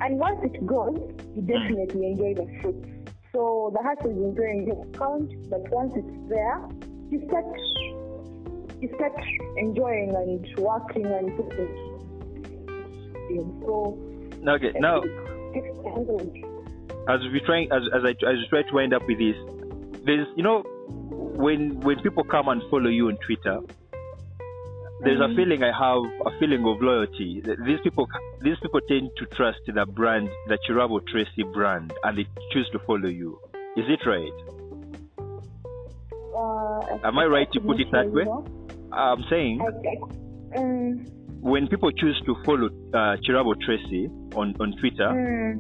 and 0.01 0.19
once 0.19 0.41
it 0.43 0.67
grows, 0.67 0.99
you 1.35 1.43
hmm. 1.43 1.47
definitely 1.47 2.07
enjoy 2.07 2.35
the 2.35 2.47
fruit. 2.61 2.85
So 3.33 3.73
the 3.77 3.83
hassle 3.83 4.11
is 4.11 4.17
enjoying 4.17 4.67
your 4.67 4.83
account, 4.87 5.31
but 5.49 5.61
once 5.71 5.93
it's 5.95 6.29
there, 6.29 6.61
you 7.11 7.23
start 7.29 7.47
you 8.81 8.93
start 8.97 9.15
enjoying 9.57 10.15
and 10.15 10.59
working 10.59 11.07
and 11.07 11.35
putting. 11.37 11.86
So 13.65 13.99
okay, 14.49 14.73
now. 14.79 15.01
think 15.53 15.65
it's 15.67 15.85
handled. 15.85 16.37
as 17.09 17.21
we 17.33 17.41
trying 17.47 17.71
as 17.73 17.83
as 17.95 18.03
I 18.05 18.11
as 18.11 18.37
we 18.41 18.47
try 18.51 18.63
to 18.63 18.75
wind 18.75 18.93
up 18.95 19.03
with 19.07 19.19
this, 19.19 19.37
there's 20.05 20.27
you 20.37 20.43
know 20.43 20.63
when 21.37 21.81
when 21.81 22.01
people 22.01 22.25
come 22.25 22.49
and 22.49 22.63
follow 22.71 22.89
you 22.89 23.09
on 23.09 23.17
Twitter, 23.27 23.61
there's 25.01 25.21
a 25.21 25.29
Mhm. 25.29 25.37
feeling 25.37 25.63
I 25.63 25.73
have 25.73 26.03
a 26.27 26.31
feeling 26.39 26.65
of 26.67 26.81
loyalty. 26.83 27.43
These 27.67 27.81
people 27.83 28.09
these 28.43 28.59
people 28.63 28.81
tend 28.89 29.11
to 29.19 29.27
trust 29.37 29.61
the 29.67 29.87
brand, 29.87 30.29
the 30.49 30.59
Chirabo 30.67 31.01
Tracy 31.07 31.43
brand, 31.55 31.93
and 32.05 32.19
they 32.19 32.27
choose 32.53 32.69
to 32.71 32.79
follow 32.81 33.09
you. 33.09 33.39
Is 33.77 33.85
it 33.89 34.05
right? 34.07 34.33
Uh, 36.35 36.99
Am 37.05 37.19
I 37.19 37.25
right 37.27 37.51
to 37.53 37.61
put 37.61 37.81
it 37.81 37.91
that 37.93 38.11
way? 38.11 38.27
I'm 38.93 39.23
saying 39.31 39.61
I, 39.61 39.67
I, 39.67 40.59
um, 40.59 41.07
when 41.47 41.69
people 41.69 41.91
choose 41.93 42.21
to 42.27 42.35
follow 42.45 42.67
uh, 42.93 43.17
Chirabo 43.23 43.55
Tracy 43.65 44.09
on 44.35 44.55
on 44.61 44.73
Twitter, 44.81 45.11
mm, 45.15 45.55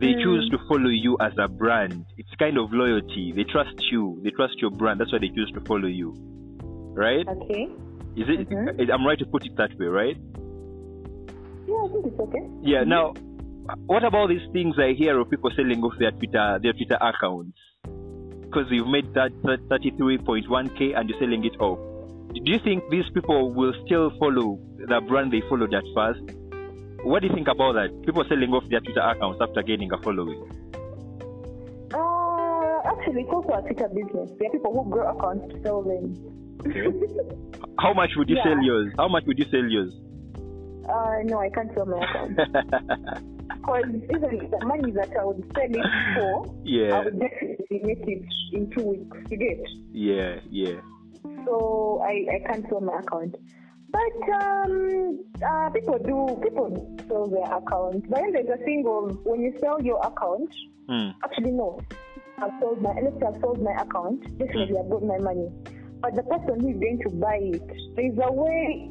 they 0.00 0.12
Mm. 0.14 0.22
choose 0.24 0.48
to 0.50 0.58
follow 0.68 0.88
you 0.90 1.16
as 1.20 1.32
a 1.38 1.46
brand. 1.48 2.04
It's 2.18 2.34
kind 2.38 2.58
of 2.58 2.72
loyalty. 2.72 3.32
They 3.36 3.44
trust 3.44 3.76
you. 3.92 4.18
They 4.24 4.30
trust 4.30 4.54
your 4.60 4.70
brand. 4.70 4.98
That's 5.00 5.12
why 5.12 5.18
they 5.20 5.28
choose 5.28 5.50
to 5.54 5.60
follow 5.60 5.86
you. 5.88 6.14
Right? 7.04 7.26
okay. 7.28 7.68
Is 8.16 8.26
it? 8.28 8.48
Mhm. 8.50 8.90
I'm 8.92 9.06
right 9.06 9.18
to 9.18 9.26
put 9.26 9.46
it 9.46 9.54
that 9.56 9.70
way, 9.78 9.86
right? 9.86 10.16
Yeah, 11.68 11.76
I 11.84 11.88
think 11.92 12.06
it's 12.06 12.20
okay. 12.26 12.44
Yeah. 12.62 12.82
Now, 12.84 13.14
what 13.86 14.02
about 14.04 14.28
these 14.30 14.46
things 14.52 14.74
I 14.78 14.92
hear 14.94 15.18
of 15.20 15.30
people 15.30 15.50
selling 15.54 15.80
off 15.84 15.94
their 15.98 16.10
Twitter 16.10 16.58
their 16.60 16.72
Twitter 16.72 16.98
accounts? 17.00 17.58
Because 18.42 18.66
you've 18.70 18.88
made 18.88 19.14
that 19.14 19.30
33.1k 19.44 20.94
and 20.98 21.08
you're 21.08 21.18
selling 21.20 21.44
it 21.44 21.54
off. 21.60 21.78
Do 22.32 22.40
you 22.50 22.58
think 22.62 22.88
these 22.90 23.08
people 23.12 23.52
will 23.52 23.74
still 23.86 24.10
follow 24.18 24.58
the 24.78 25.00
brand 25.08 25.32
they 25.32 25.42
followed 25.48 25.74
at 25.74 25.82
first? 25.94 26.20
What 27.04 27.22
do 27.22 27.28
you 27.28 27.34
think 27.34 27.48
about 27.48 27.72
that? 27.74 27.90
People 28.06 28.24
selling 28.28 28.50
off 28.52 28.64
their 28.70 28.80
Twitter 28.80 29.00
accounts 29.00 29.40
after 29.42 29.62
gaining 29.62 29.90
a 29.92 29.98
following. 30.02 30.40
Uh, 31.92 32.80
actually, 32.86 33.22
it's 33.22 33.30
also 33.32 33.48
a 33.54 33.62
Twitter 33.62 33.88
business. 33.88 34.30
There 34.38 34.48
are 34.48 34.52
people 34.52 34.72
who 34.84 34.90
grow 34.90 35.10
accounts 35.10 35.52
to 35.54 35.62
sell 35.62 35.82
them. 35.82 36.14
How 37.80 37.92
much 37.94 38.10
would 38.16 38.28
you 38.28 38.36
Yeah. 38.36 38.44
sell 38.44 38.62
yours? 38.62 38.92
How 38.96 39.08
much 39.08 39.24
would 39.26 39.38
you 39.38 39.46
sell 39.50 39.64
yours? 39.64 39.92
uh, 40.88 41.22
no, 41.24 41.38
I 41.40 41.48
can't 41.50 41.72
sell 41.74 41.86
my 41.86 41.98
account. 42.04 42.38
Because 43.60 43.84
even 43.84 44.50
the 44.50 44.64
money 44.64 44.90
that 44.92 45.10
I 45.20 45.24
would 45.24 45.44
sell 45.54 45.64
it 45.68 45.86
for, 46.14 46.46
I 46.46 46.52
yeah, 46.64 47.04
would 47.04 47.20
definitely 47.20 47.80
make 47.84 47.98
it 48.08 48.24
in 48.52 48.70
two 48.70 48.82
weeks 48.84 49.28
to 49.28 49.36
get. 49.36 49.58
yeah, 49.92 50.36
yeah. 50.50 50.80
So 51.44 52.02
I, 52.04 52.26
I 52.34 52.38
can't 52.52 52.66
sell 52.68 52.80
my 52.80 52.98
account. 52.98 53.36
But 53.90 54.34
um, 54.42 55.18
uh, 55.44 55.70
people 55.70 55.98
do 55.98 56.40
people 56.42 56.96
sell 57.08 57.26
their 57.26 57.42
accounts. 57.56 58.06
But 58.08 58.20
then 58.20 58.32
there's 58.32 58.60
a 58.60 58.64
thing 58.64 58.84
of 58.86 59.18
when 59.24 59.40
you 59.42 59.52
sell 59.60 59.80
your 59.82 59.98
account, 60.00 60.52
Hmm. 60.88 61.10
actually 61.24 61.52
no. 61.52 61.80
I've 62.38 62.50
sold 62.60 62.80
my 62.82 62.90
let's 63.02 63.18
say 63.20 63.26
I've 63.26 63.40
sold 63.40 63.62
my 63.62 63.72
account, 63.72 64.22
definitely 64.38 64.78
I've 64.78 64.90
got 64.90 65.02
my 65.04 65.18
money. 65.18 65.48
But 66.00 66.14
the 66.16 66.22
person 66.22 66.60
who 66.60 66.68
is 66.70 66.80
going 66.80 67.00
to 67.04 67.10
buy 67.10 67.38
it, 67.42 67.68
there's 67.96 68.18
a 68.22 68.32
way 68.32 68.90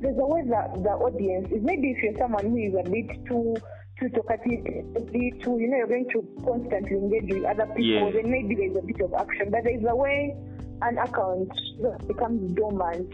there's 0.00 0.16
a 0.18 0.26
way 0.26 0.42
that 0.48 0.82
the 0.82 0.90
audience 0.90 1.48
is 1.52 1.62
maybe 1.62 1.90
if 1.90 2.02
you're 2.02 2.16
someone 2.18 2.46
who 2.46 2.56
is 2.56 2.74
a 2.74 2.88
bit 2.88 3.10
too 3.26 3.54
too 3.98 4.08
talkative, 4.10 4.64
a 4.96 5.00
bit 5.00 5.42
too 5.42 5.58
you 5.60 5.68
know, 5.68 5.76
you're 5.76 5.86
going 5.86 6.08
to 6.10 6.22
constantly 6.42 6.96
engage 6.96 7.34
with 7.34 7.44
other 7.44 7.66
people, 7.76 7.84
Yeah. 7.84 8.10
then 8.10 8.30
maybe 8.30 8.54
there's 8.54 8.76
a 8.76 8.86
bit 8.86 9.00
of 9.02 9.12
action. 9.12 9.50
But 9.50 9.64
there's 9.64 9.84
a 9.86 9.94
way 9.94 10.34
an 10.82 10.98
account 10.98 11.50
that 11.82 12.06
becomes 12.06 12.52
dormant. 12.52 13.08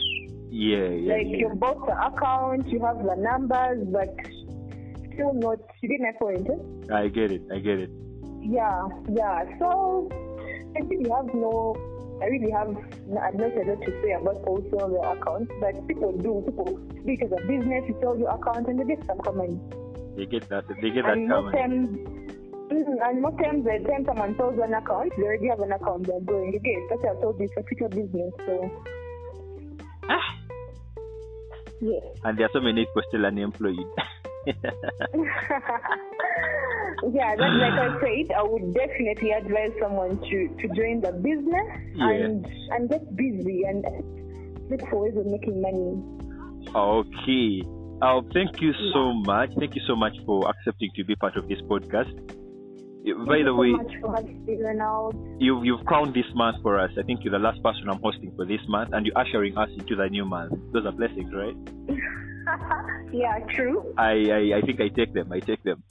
Yeah, 0.51 0.89
yeah, 0.89 1.15
like 1.15 1.27
yeah. 1.27 1.37
you 1.39 1.51
bought 1.57 1.87
the 1.87 1.97
account, 2.07 2.69
you 2.69 2.81
have 2.85 2.99
the 2.99 3.17
numbers, 3.17 3.87
but 3.93 4.15
still 5.13 5.35
not 5.35 5.59
you 5.83 5.89
get 5.89 6.01
my 6.01 6.13
point, 6.19 6.49
eh? 6.49 6.95
I 6.95 7.09
get 7.09 7.33
it. 7.33 7.43
I 7.53 7.59
get 7.59 7.81
it. 7.81 7.91
Yeah, 8.41 8.87
yeah. 9.11 9.45
So 9.59 10.09
I 10.77 10.81
really 10.85 11.11
have 11.11 11.27
no, 11.35 11.75
I 12.23 12.27
really 12.27 12.51
have 12.53 12.69
not 13.09 13.35
a 13.35 13.39
lot 13.39 13.83
to 13.83 14.03
say 14.03 14.13
about 14.13 14.37
also 14.47 14.77
on 14.85 14.93
their 14.93 15.13
accounts, 15.13 15.53
but 15.61 15.75
people 15.89 16.13
do. 16.13 16.43
People 16.47 16.81
speak 17.03 17.23
as 17.23 17.33
a 17.33 17.41
business, 17.47 17.85
you 17.89 17.97
sell 18.01 18.17
your 18.17 18.31
account 18.31 18.69
and 18.69 18.79
they 18.79 18.85
get 18.85 19.05
some 19.07 19.19
money. 19.37 19.59
They 20.17 20.27
get 20.27 20.49
that. 20.49 20.65
They 20.81 20.91
get 20.91 21.05
that 21.05 21.19
And 21.19 21.29
most 21.29 21.53
times, 21.53 21.99
mm, 22.77 23.09
and 23.09 23.23
most 23.23 23.39
times 23.39 23.65
the 23.65 23.79
time 23.89 24.05
someone 24.05 24.37
sells 24.37 24.59
an 24.63 24.75
account, 24.75 25.13
they 25.17 25.23
already 25.25 25.49
have 25.49 25.61
an 25.61 25.73
account 25.73 26.07
they're 26.07 26.21
going. 26.21 26.53
You 26.53 26.61
get 26.61 26.77
that's 26.91 27.03
why 27.03 27.11
I 27.11 27.21
told 27.23 27.39
you 27.39 27.45
it's 27.47 27.57
a 27.57 27.63
future 27.65 27.89
business. 27.89 28.33
So 28.47 28.71
Ah. 30.09 30.27
yes. 31.81 32.03
And 32.25 32.39
there 32.39 32.47
are 32.47 32.51
so 32.53 32.61
many 32.61 32.85
people 32.87 33.03
still 33.09 33.27
unemployed. 33.27 33.77
yeah, 37.13 37.35
that's 37.37 37.59
like 37.59 37.79
I 37.79 37.99
said, 38.01 38.33
I 38.37 38.43
would 38.43 38.75
definitely 38.75 39.31
advise 39.33 39.73
someone 39.81 40.19
to, 40.19 40.49
to 40.61 40.69
join 40.75 41.01
the 41.01 41.13
business 41.13 41.67
Yeah. 41.95 42.11
and 42.11 42.47
and 42.71 42.89
get 42.89 43.17
busy 43.17 43.65
and 43.67 43.85
look 44.71 44.81
for 44.89 45.03
ways 45.05 45.17
of 45.17 45.27
making 45.27 45.61
money. 45.61 45.99
okay. 46.75 47.63
Oh, 48.03 48.21
thank 48.35 48.61
you 48.61 48.73
so 48.93 49.15
much. 49.15 49.51
Thank 49.59 49.75
you 49.75 49.81
so 49.87 49.97
much 49.97 50.13
for 50.27 50.47
accepting 50.51 50.91
to 50.97 51.05
be 51.05 51.17
part 51.17 51.37
of 51.37 51.49
this 51.49 51.61
podcast. 51.63 52.13
By 53.15 53.43
the 53.45 53.55
way, 53.55 53.69
you 53.69 53.79
so 53.79 53.83
much 53.83 53.93
for 54.01 54.17
having 54.17 54.45
me, 54.45 54.61
Ronald. 54.61 55.15
you've 55.39 55.65
you've 55.65 55.85
crowned 55.87 56.13
this 56.13 56.27
month 56.35 56.61
for 56.61 56.81
us. 56.81 56.91
I 56.99 57.03
think 57.03 57.23
you're 57.23 57.31
the 57.31 57.39
last 57.39 57.63
person 57.63 57.89
I'm 57.89 58.01
hosting 58.03 58.33
for 58.35 58.45
this 58.45 58.61
month, 58.67 58.91
and 58.93 59.07
you're 59.07 59.17
ushering 59.17 59.57
us 59.57 59.69
into 59.79 59.95
the 59.95 60.09
new 60.09 60.25
month. 60.25 60.53
Those 60.73 60.87
are 60.87 60.93
blessings, 60.93 61.33
right? 61.33 61.57
yeah, 63.13 63.39
true. 63.55 63.95
I, 63.97 64.11
I, 64.11 64.59
I 64.59 64.61
think 64.63 64.81
I 64.81 64.89
take 64.89 65.15
them. 65.15 65.31
I 65.31 65.39
take 65.39 65.63
them. 65.63 65.85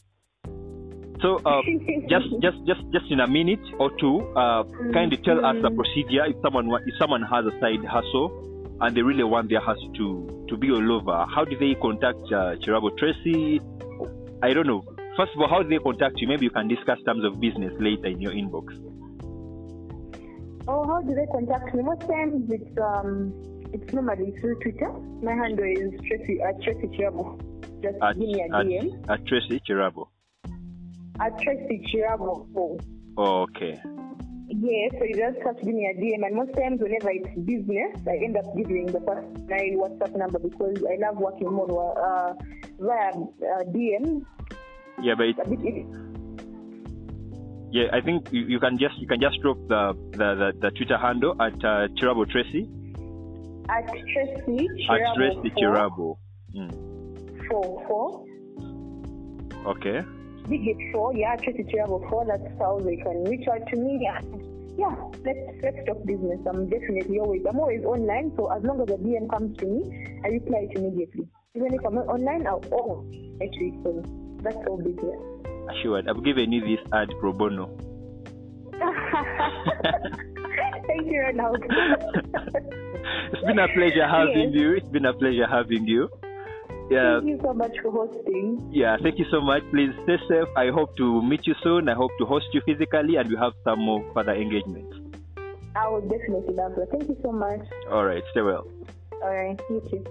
So 1.21 1.37
uh, 1.45 1.61
just 2.09 2.27
just 2.41 2.57
just 2.67 2.81
just 2.91 3.09
in 3.09 3.21
a 3.21 3.27
minute 3.27 3.63
or 3.79 3.91
two, 3.97 4.19
uh, 4.35 4.63
kindly 4.91 5.17
tell 5.17 5.45
us 5.45 5.55
the 5.61 5.71
procedure. 5.71 6.25
If 6.25 6.35
someone 6.43 6.69
if 6.85 6.95
someone 6.99 7.21
has 7.21 7.45
a 7.45 7.57
side 7.61 7.83
hustle 7.85 8.77
and 8.81 8.95
they 8.95 9.01
really 9.01 9.23
want 9.23 9.49
their 9.49 9.61
hustle 9.61 9.93
to 9.93 10.45
to 10.49 10.57
be 10.57 10.69
all 10.69 10.91
over, 10.91 11.25
how 11.33 11.45
do 11.45 11.57
they 11.57 11.75
contact 11.75 12.19
uh, 12.27 12.59
Chirabo 12.59 12.97
Tracy? 12.97 13.61
I 14.43 14.51
don't 14.53 14.67
know. 14.67 14.83
First 15.17 15.31
of 15.33 15.41
all, 15.41 15.47
how 15.47 15.63
do 15.63 15.69
they 15.69 15.79
contact 15.79 16.19
you? 16.19 16.27
Maybe 16.27 16.43
you 16.45 16.51
can 16.51 16.67
discuss 16.67 16.97
terms 17.05 17.23
of 17.23 17.39
business 17.39 17.71
later 17.79 18.07
in 18.07 18.19
your 18.19 18.33
inbox. 18.33 18.75
Oh, 20.67 20.85
how 20.87 21.01
do 21.01 21.15
they 21.15 21.25
contact 21.31 21.73
me? 21.73 21.83
Most 21.83 22.01
times 22.01 22.51
it's 22.51 22.77
um 22.77 23.31
it's 23.71 23.93
normally 23.93 24.33
through 24.41 24.59
Twitter. 24.59 24.91
My 25.21 25.33
handle 25.33 25.63
is 25.63 25.93
Tracy 26.07 26.41
at 26.41 26.61
Tracy 26.61 26.87
Chirabo. 26.97 27.39
Just 27.81 27.95
At, 28.01 28.19
give 28.19 28.27
me 28.27 28.41
a 28.41 28.45
at, 28.45 28.65
DM. 28.65 29.09
at 29.09 29.25
Tracy 29.25 29.61
Chirabo. 29.67 30.07
At 31.21 31.39
Tracy 31.39 31.85
Chirabo. 31.87 32.47
Oh. 33.17 33.43
Okay. 33.43 33.79
Yeah, 34.47 34.89
so 34.99 35.05
you 35.05 35.15
just 35.15 35.41
have 35.45 35.57
to 35.57 35.65
give 35.65 35.73
me 35.73 35.87
a 35.87 35.99
DM. 35.99 36.25
And 36.25 36.35
most 36.35 36.53
times, 36.55 36.79
whenever 36.81 37.09
it's 37.11 37.27
business, 37.45 37.95
I 38.07 38.23
end 38.23 38.37
up 38.37 38.45
giving 38.55 38.85
the 38.87 38.99
personal 38.99 39.79
WhatsApp 39.79 40.17
number 40.17 40.39
because 40.39 40.77
I 40.83 40.97
love 40.99 41.17
working 41.17 41.51
more 41.51 41.95
uh, 41.97 42.33
via 42.79 43.11
uh, 43.11 43.63
DM. 43.71 44.25
Yeah, 45.01 45.13
but 45.15 45.27
it, 45.27 45.35
A 45.43 45.49
bit 45.49 45.59
easy. 45.59 45.85
yeah, 47.71 47.87
I 47.91 48.01
think 48.01 48.29
you, 48.31 48.41
you 48.41 48.59
can 48.59 48.77
just 48.77 48.97
you 48.97 49.07
can 49.07 49.19
just 49.19 49.41
drop 49.41 49.57
the 49.67 49.93
the, 50.11 50.35
the, 50.35 50.51
the 50.61 50.71
Twitter 50.71 50.97
handle 50.97 51.35
at 51.41 51.53
uh, 51.63 51.87
Chirabo 51.99 52.29
Tracy 52.29 52.69
At 53.69 53.87
Tracy 53.87 54.67
at 54.89 54.99
Chirabo. 55.01 55.15
Tracy 55.15 55.49
four, 55.49 55.63
Chirabo. 55.63 56.17
Mm. 56.55 57.47
Four, 57.49 57.83
four. 57.87 58.25
Okay. 59.75 60.01
Digit 60.49 60.77
four, 60.93 61.13
yeah, 61.15 61.35
Tracy 61.37 61.63
Chirabo 61.63 62.09
four. 62.09 62.25
That's 62.25 62.47
how 62.59 62.79
they 62.79 62.95
can 62.97 63.23
reach 63.25 63.47
out 63.47 63.67
to 63.67 63.75
me. 63.75 64.07
And 64.07 64.77
yeah, 64.77 64.95
let's 65.25 65.63
let's 65.63 65.85
talk 65.87 66.05
business. 66.05 66.39
I'm 66.47 66.69
definitely 66.69 67.19
always 67.19 67.43
I'm 67.49 67.59
always 67.59 67.83
online. 67.83 68.31
So 68.37 68.51
as 68.51 68.63
long 68.63 68.79
as 68.81 68.89
a 68.89 68.97
DM 68.97 69.29
comes 69.29 69.57
to 69.57 69.65
me, 69.65 70.19
I 70.23 70.27
reply 70.29 70.67
it 70.69 70.77
immediately. 70.77 71.27
Even 71.55 71.73
if 71.73 71.85
I'm 71.85 71.95
not 71.95 72.07
online, 72.07 72.45
I'll 72.47 72.59
to 72.61 73.45
it. 73.45 73.73
So 73.83 74.03
that's 74.45 74.57
all 74.67 74.77
business. 74.77 75.19
Assured. 75.71 76.07
I've 76.07 76.23
given 76.23 76.51
you 76.51 76.61
this 76.61 76.79
ad 76.93 77.09
pro 77.19 77.33
bono. 77.33 77.69
Thank 80.87 81.07
you, 81.11 81.21
Ronald. 81.21 81.63
it's 83.33 83.43
been 83.45 83.59
a 83.59 83.67
pleasure 83.73 84.07
having 84.07 84.51
Yes. 84.53 84.61
you. 84.61 84.73
It's 84.73 84.87
been 84.89 85.05
a 85.05 85.13
pleasure 85.13 85.47
having 85.47 85.87
you. 85.87 86.09
Yeah, 86.91 87.19
Thank 87.19 87.29
you 87.29 87.39
so 87.43 87.53
much 87.53 87.71
for 87.81 87.91
hosting. 87.91 88.69
yeah. 88.71 88.95
Thank 89.01 89.17
you 89.17 89.25
so 89.31 89.41
much. 89.41 89.63
Please 89.71 89.89
stay 90.03 90.17
safe. 90.29 90.47
I 90.55 90.69
hope 90.69 90.95
to 90.97 91.21
meet 91.23 91.47
you 91.47 91.55
soon. 91.63 91.89
I 91.89 91.95
hope 91.95 92.11
to 92.19 92.25
host 92.25 92.45
you 92.53 92.61
physically, 92.65 93.15
and 93.15 93.27
we 93.27 93.35
have 93.37 93.53
some 93.63 93.79
more 93.79 94.05
further 94.13 94.33
engagement. 94.35 94.85
I 95.75 95.87
will 95.89 96.01
definitely 96.01 96.53
love 96.53 96.75
that. 96.75 96.89
Thank 96.91 97.09
you 97.09 97.17
so 97.23 97.31
much. 97.31 97.61
All 97.89 98.05
right. 98.05 98.23
Stay 98.31 98.41
well. 98.41 98.67
All 99.23 99.33
right, 99.33 99.59
you 99.69 99.81
too. 99.89 100.03